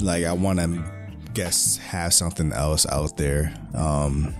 like 0.00 0.24
I 0.24 0.32
want 0.32 0.60
to 0.60 0.84
guess 1.34 1.76
have 1.78 2.14
something 2.14 2.52
else 2.52 2.86
out 2.86 3.16
there. 3.16 3.52
Um, 3.74 4.34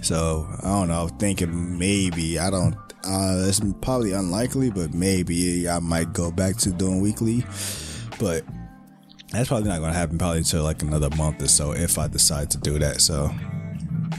so 0.00 0.48
I 0.62 0.68
don't 0.68 0.88
know. 0.88 1.08
Thinking 1.18 1.78
maybe 1.78 2.38
I 2.38 2.50
don't. 2.50 2.74
Uh, 3.04 3.44
it's 3.46 3.60
probably 3.80 4.12
unlikely, 4.12 4.70
but 4.70 4.94
maybe 4.94 5.68
I 5.68 5.80
might 5.80 6.12
go 6.12 6.30
back 6.30 6.56
to 6.58 6.70
doing 6.70 7.00
weekly. 7.00 7.44
But 8.18 8.44
that's 9.30 9.48
probably 9.48 9.68
not 9.68 9.80
going 9.80 9.92
to 9.92 9.98
happen 9.98 10.18
probably 10.18 10.38
until 10.38 10.62
like 10.62 10.82
another 10.82 11.10
month 11.16 11.42
or 11.42 11.48
so 11.48 11.72
if 11.72 11.98
I 11.98 12.06
decide 12.06 12.50
to 12.52 12.58
do 12.58 12.78
that. 12.78 13.00
So 13.00 13.30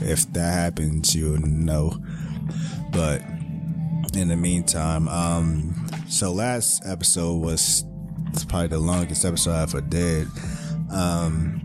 if 0.02 0.32
that 0.34 0.54
happens, 0.54 1.16
you'll 1.16 1.40
know. 1.40 1.98
But 2.92 3.22
in 4.16 4.28
the 4.28 4.36
meantime, 4.36 5.08
um, 5.08 5.88
so 6.08 6.32
last 6.32 6.86
episode 6.86 7.38
was 7.38 7.86
it's 8.34 8.44
probably 8.44 8.68
the 8.68 8.80
longest 8.80 9.26
episode 9.26 9.52
I 9.52 9.62
ever 9.64 9.82
did. 9.82 10.28
Um, 10.92 11.60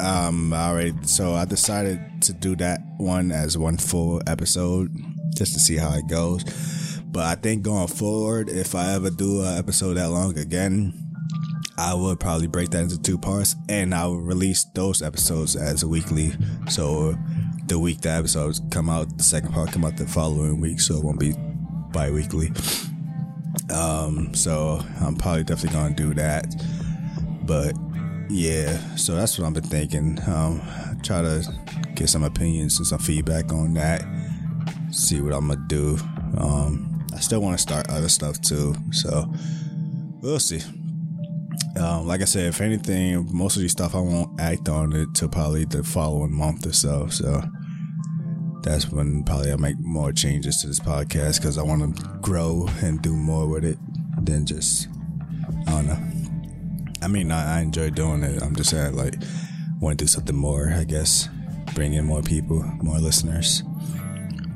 um, 0.00 0.52
I 0.52 0.68
already, 0.68 0.94
so 1.02 1.34
I 1.34 1.44
decided 1.44 2.00
to 2.22 2.32
do 2.32 2.56
that 2.56 2.80
one 2.96 3.30
as 3.30 3.56
one 3.56 3.76
full 3.76 4.22
episode 4.26 4.90
just 5.36 5.54
to 5.54 5.60
see 5.60 5.76
how 5.76 5.94
it 5.94 6.06
goes. 6.08 6.44
But 7.06 7.24
I 7.24 7.34
think 7.34 7.62
going 7.62 7.88
forward, 7.88 8.48
if 8.48 8.74
I 8.74 8.94
ever 8.94 9.10
do 9.10 9.42
an 9.42 9.58
episode 9.58 9.94
that 9.94 10.10
long 10.10 10.36
again, 10.38 10.92
I 11.76 11.94
would 11.94 12.20
probably 12.20 12.46
break 12.46 12.70
that 12.70 12.82
into 12.82 13.00
two 13.00 13.18
parts 13.18 13.56
and 13.68 13.94
I 13.94 14.06
will 14.06 14.20
release 14.20 14.64
those 14.74 15.02
episodes 15.02 15.56
as 15.56 15.84
weekly. 15.84 16.32
So 16.68 17.14
the 17.66 17.78
week 17.78 18.00
the 18.00 18.10
episodes 18.10 18.62
come 18.70 18.88
out, 18.88 19.16
the 19.16 19.24
second 19.24 19.52
part 19.52 19.72
come 19.72 19.84
out 19.84 19.96
the 19.96 20.06
following 20.06 20.60
week, 20.60 20.80
so 20.80 20.96
it 20.96 21.04
won't 21.04 21.20
be 21.20 21.34
bi 21.94 22.10
weekly. 22.10 22.52
Um, 23.70 24.34
so 24.34 24.84
I'm 25.00 25.16
probably 25.16 25.44
definitely 25.44 25.78
gonna 25.78 25.94
do 25.94 26.12
that. 26.14 26.44
But 27.46 27.74
yeah, 28.28 28.76
so 28.96 29.14
that's 29.14 29.38
what 29.38 29.46
I've 29.46 29.54
been 29.54 29.62
thinking. 29.62 30.18
Um, 30.26 30.60
try 31.02 31.22
to 31.22 31.46
get 31.94 32.08
some 32.10 32.24
opinions 32.24 32.78
and 32.78 32.86
some 32.86 32.98
feedback 32.98 33.52
on 33.52 33.72
that. 33.74 34.04
See 34.90 35.20
what 35.22 35.32
I'm 35.32 35.48
gonna 35.48 35.64
do. 35.68 35.96
Um, 36.36 37.06
I 37.14 37.20
still 37.20 37.40
want 37.40 37.56
to 37.56 37.62
start 37.62 37.88
other 37.88 38.08
stuff 38.08 38.40
too, 38.40 38.74
so 38.90 39.32
we'll 40.20 40.40
see. 40.40 40.60
Um, 41.76 42.06
like 42.06 42.20
I 42.20 42.24
said, 42.24 42.46
if 42.46 42.60
anything, 42.60 43.28
most 43.32 43.56
of 43.56 43.62
these 43.62 43.72
stuff 43.72 43.94
I 43.94 44.00
won't 44.00 44.40
act 44.40 44.68
on 44.68 44.92
it 44.92 45.08
till 45.14 45.28
probably 45.28 45.64
the 45.64 45.82
following 45.82 46.32
month 46.32 46.66
or 46.66 46.72
so. 46.72 47.06
So 47.08 47.42
that's 48.64 48.90
when 48.90 49.22
probably 49.24 49.52
I 49.52 49.56
make 49.56 49.78
more 49.78 50.10
changes 50.10 50.62
to 50.62 50.68
this 50.68 50.80
podcast 50.80 51.38
because 51.38 51.58
I 51.58 51.62
want 51.62 51.96
to 51.96 52.02
grow 52.22 52.66
and 52.82 53.00
do 53.02 53.14
more 53.14 53.46
with 53.46 53.64
it 53.64 53.78
than 54.24 54.46
just 54.46 54.88
I 55.66 55.70
don't 55.70 55.86
know. 55.86 55.98
I 57.02 57.08
mean, 57.08 57.30
I, 57.30 57.58
I 57.58 57.60
enjoy 57.60 57.90
doing 57.90 58.22
it. 58.22 58.42
I'm 58.42 58.56
just 58.56 58.70
saying, 58.70 58.96
like, 58.96 59.16
want 59.80 59.98
to 59.98 60.04
do 60.04 60.08
something 60.08 60.34
more. 60.34 60.72
I 60.74 60.84
guess 60.84 61.28
bring 61.74 61.92
in 61.92 62.06
more 62.06 62.22
people, 62.22 62.62
more 62.82 62.98
listeners. 62.98 63.62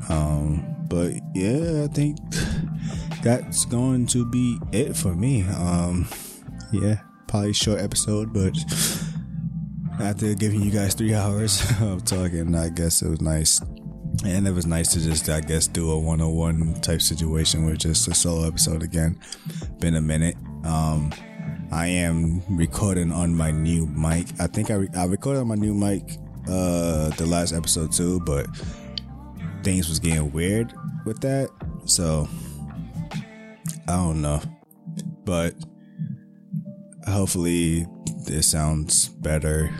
Um, 0.08 0.64
but 0.88 1.12
yeah, 1.34 1.84
I 1.84 1.88
think 1.88 2.18
that's 3.22 3.66
going 3.66 4.06
to 4.08 4.24
be 4.24 4.58
it 4.72 4.96
for 4.96 5.14
me. 5.14 5.42
Um, 5.42 6.08
yeah, 6.72 7.00
probably 7.26 7.52
short 7.52 7.80
episode, 7.80 8.32
but 8.32 8.56
after 10.00 10.32
giving 10.34 10.62
you 10.62 10.70
guys 10.70 10.94
three 10.94 11.14
hours 11.14 11.62
of 11.82 12.04
talking, 12.06 12.54
I 12.54 12.70
guess 12.70 13.02
it 13.02 13.10
was 13.10 13.20
nice. 13.20 13.60
And 14.24 14.48
it 14.48 14.52
was 14.52 14.66
nice 14.66 14.88
to 14.94 15.00
just, 15.00 15.28
I 15.28 15.40
guess, 15.40 15.66
do 15.68 15.90
a 15.90 15.98
one 15.98 16.20
on 16.20 16.34
one 16.34 16.74
type 16.80 17.00
situation 17.00 17.64
with 17.64 17.78
just 17.78 18.08
a 18.08 18.14
solo 18.14 18.46
episode 18.46 18.82
again. 18.82 19.18
Been 19.78 19.94
a 19.94 20.00
minute. 20.00 20.36
Um, 20.64 21.12
I 21.70 21.86
am 21.86 22.42
recording 22.48 23.12
on 23.12 23.34
my 23.34 23.50
new 23.50 23.86
mic. 23.86 24.26
I 24.40 24.46
think 24.48 24.70
I, 24.70 24.74
re- 24.74 24.88
I 24.96 25.04
recorded 25.04 25.40
on 25.40 25.48
my 25.48 25.54
new 25.54 25.74
mic 25.74 26.18
uh 26.48 27.10
the 27.10 27.26
last 27.26 27.52
episode 27.52 27.92
too, 27.92 28.20
but 28.20 28.46
things 29.62 29.88
was 29.88 30.00
getting 30.00 30.32
weird 30.32 30.72
with 31.04 31.20
that. 31.20 31.50
So 31.84 32.28
I 33.86 33.96
don't 33.96 34.22
know. 34.22 34.40
But 35.24 35.54
hopefully 37.06 37.86
this 38.26 38.50
sounds 38.50 39.08
better 39.08 39.70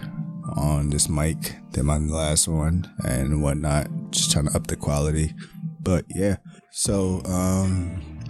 on 0.57 0.91
this 0.91 1.09
mic 1.09 1.57
than 1.73 1.87
my 1.87 1.99
last 1.99 2.49
one 2.49 2.91
and 3.05 3.43
whatnot. 3.43 3.89
Just 4.11 4.31
trying 4.33 4.47
to 4.47 4.57
up 4.57 4.67
the 4.67 4.77
quality. 4.77 5.35
But 5.81 6.05
yeah. 6.09 6.37
So 6.71 7.23
um 7.25 8.21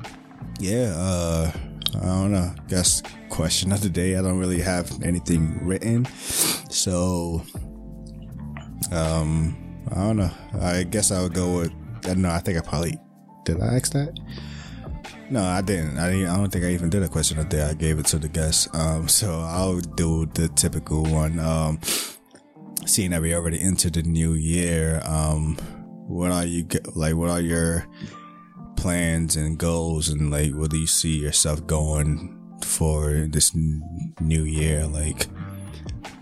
yeah, 0.60 0.94
uh 0.96 1.52
I 1.96 2.04
don't 2.04 2.32
know. 2.32 2.54
Guess 2.68 3.02
question 3.28 3.72
of 3.72 3.80
the 3.80 3.88
day. 3.88 4.16
I 4.16 4.22
don't 4.22 4.38
really 4.38 4.60
have 4.60 5.02
anything 5.02 5.64
written. 5.64 6.06
So 6.70 7.42
um 8.92 9.84
I 9.90 9.94
don't 9.94 10.16
know. 10.16 10.30
I 10.60 10.82
guess 10.84 11.10
I 11.10 11.22
would 11.22 11.34
go 11.34 11.58
with 11.58 11.72
I 12.04 12.08
don't 12.08 12.22
know, 12.22 12.30
I 12.30 12.38
think 12.38 12.58
I 12.58 12.60
probably 12.60 12.98
did 13.44 13.60
I 13.62 13.76
ask 13.76 13.92
that? 13.92 14.18
No, 15.30 15.42
I 15.42 15.60
didn't. 15.60 15.98
I 15.98 16.10
didn't, 16.10 16.28
I 16.28 16.36
don't 16.36 16.50
think 16.50 16.64
I 16.64 16.68
even 16.68 16.88
did 16.88 17.02
a 17.02 17.08
question 17.08 17.38
of 17.38 17.50
the 17.50 17.56
day. 17.56 17.62
I 17.62 17.74
gave 17.74 17.98
it 17.98 18.06
to 18.06 18.18
the 18.18 18.28
guests. 18.28 18.68
Um, 18.72 19.08
so 19.08 19.40
I'll 19.40 19.80
do 19.80 20.26
the 20.26 20.48
typical 20.48 21.02
one. 21.04 21.38
Um, 21.38 21.78
seeing 22.88 23.11
that 23.11 23.20
we 23.20 23.35
already 23.35 23.61
entered 23.61 23.94
the 23.94 24.03
new 24.03 24.33
year, 24.33 25.03
um, 25.05 25.57
what 26.09 26.33
are 26.33 26.44
you 26.44 26.66
like? 26.94 27.14
What 27.14 27.29
are 27.31 27.40
your 27.40 27.87
plans 28.77 29.37
and 29.37 29.59
goals, 29.59 30.09
and 30.09 30.31
like, 30.31 30.53
where 30.53 30.68
do 30.68 30.79
you 30.79 30.87
see 30.87 31.18
yourself 31.18 31.66
going 31.66 32.35
for 32.62 33.27
this 33.29 33.55
new 33.55 34.44
year? 34.44 34.87
Like, 34.87 35.27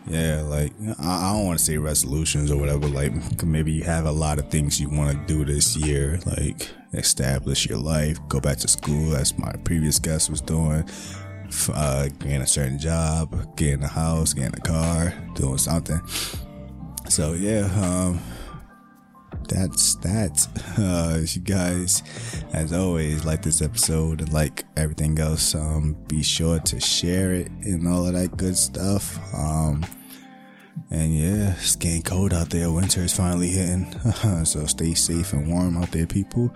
yeah, 0.09 0.43
like 0.43 0.73
I, 0.99 1.31
I 1.31 1.33
don't 1.35 1.47
want 1.47 1.59
to 1.59 1.65
say 1.65 1.79
resolutions 1.79 2.51
or 2.51 2.59
whatever. 2.59 2.89
Like, 2.89 3.43
maybe 3.45 3.73
you 3.73 3.85
have 3.85 4.07
a 4.07 4.13
lot 4.13 4.39
of 4.39 4.51
things 4.51 4.81
you 4.81 4.91
want 4.91 5.17
to 5.17 5.33
do 5.33 5.45
this 5.45 5.77
year, 5.77 6.19
like 6.27 6.69
establish 6.93 7.67
your 7.67 7.79
life, 7.79 8.19
go 8.29 8.41
back 8.41 8.57
to 8.59 8.69
school, 8.69 9.15
as 9.15 9.39
my 9.39 9.53
previous 9.65 9.99
guest 10.01 10.31
was 10.31 10.41
doing, 10.41 10.89
uh, 11.73 12.09
getting 12.19 12.43
a 12.43 12.47
certain 12.47 12.79
job, 12.79 13.57
getting 13.57 13.85
a 13.85 13.89
house, 13.89 14.33
getting 14.33 14.55
a 14.55 14.61
car, 14.61 15.15
doing 15.35 15.59
something. 15.59 16.01
So 17.09 17.33
yeah, 17.35 17.69
um, 17.83 18.21
that's 19.49 19.95
that. 19.97 20.47
Uh, 20.79 21.21
you 21.23 21.40
guys, 21.40 22.03
as 22.53 22.71
always, 22.71 23.25
like 23.25 23.40
this 23.40 23.62
episode 23.62 24.21
and 24.21 24.31
like 24.31 24.64
everything 24.77 25.19
else, 25.19 25.55
um, 25.55 25.97
be 26.07 26.23
sure 26.23 26.59
to 26.59 26.79
share 26.79 27.33
it 27.33 27.51
and 27.62 27.88
all 27.88 28.07
of 28.07 28.12
that 28.12 28.37
good 28.37 28.59
stuff. 28.59 29.19
Um, 29.35 29.87
and 30.90 31.16
yeah, 31.16 31.55
it's 31.55 31.77
getting 31.77 32.03
cold 32.03 32.35
out 32.35 32.51
there. 32.51 32.71
Winter 32.71 33.01
is 33.01 33.16
finally 33.16 33.49
hitting. 33.49 33.90
so 34.45 34.66
stay 34.66 34.92
safe 34.92 35.33
and 35.33 35.51
warm 35.51 35.79
out 35.79 35.90
there, 35.92 36.07
people. 36.07 36.55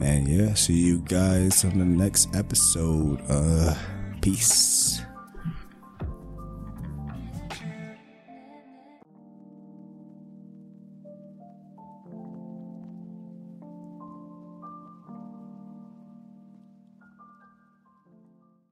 And 0.00 0.26
yeah, 0.26 0.54
see 0.54 0.72
you 0.72 1.00
guys 1.00 1.62
on 1.64 1.78
the 1.78 1.84
next 1.84 2.34
episode. 2.34 3.20
Uh, 3.28 3.74
peace. 4.22 5.02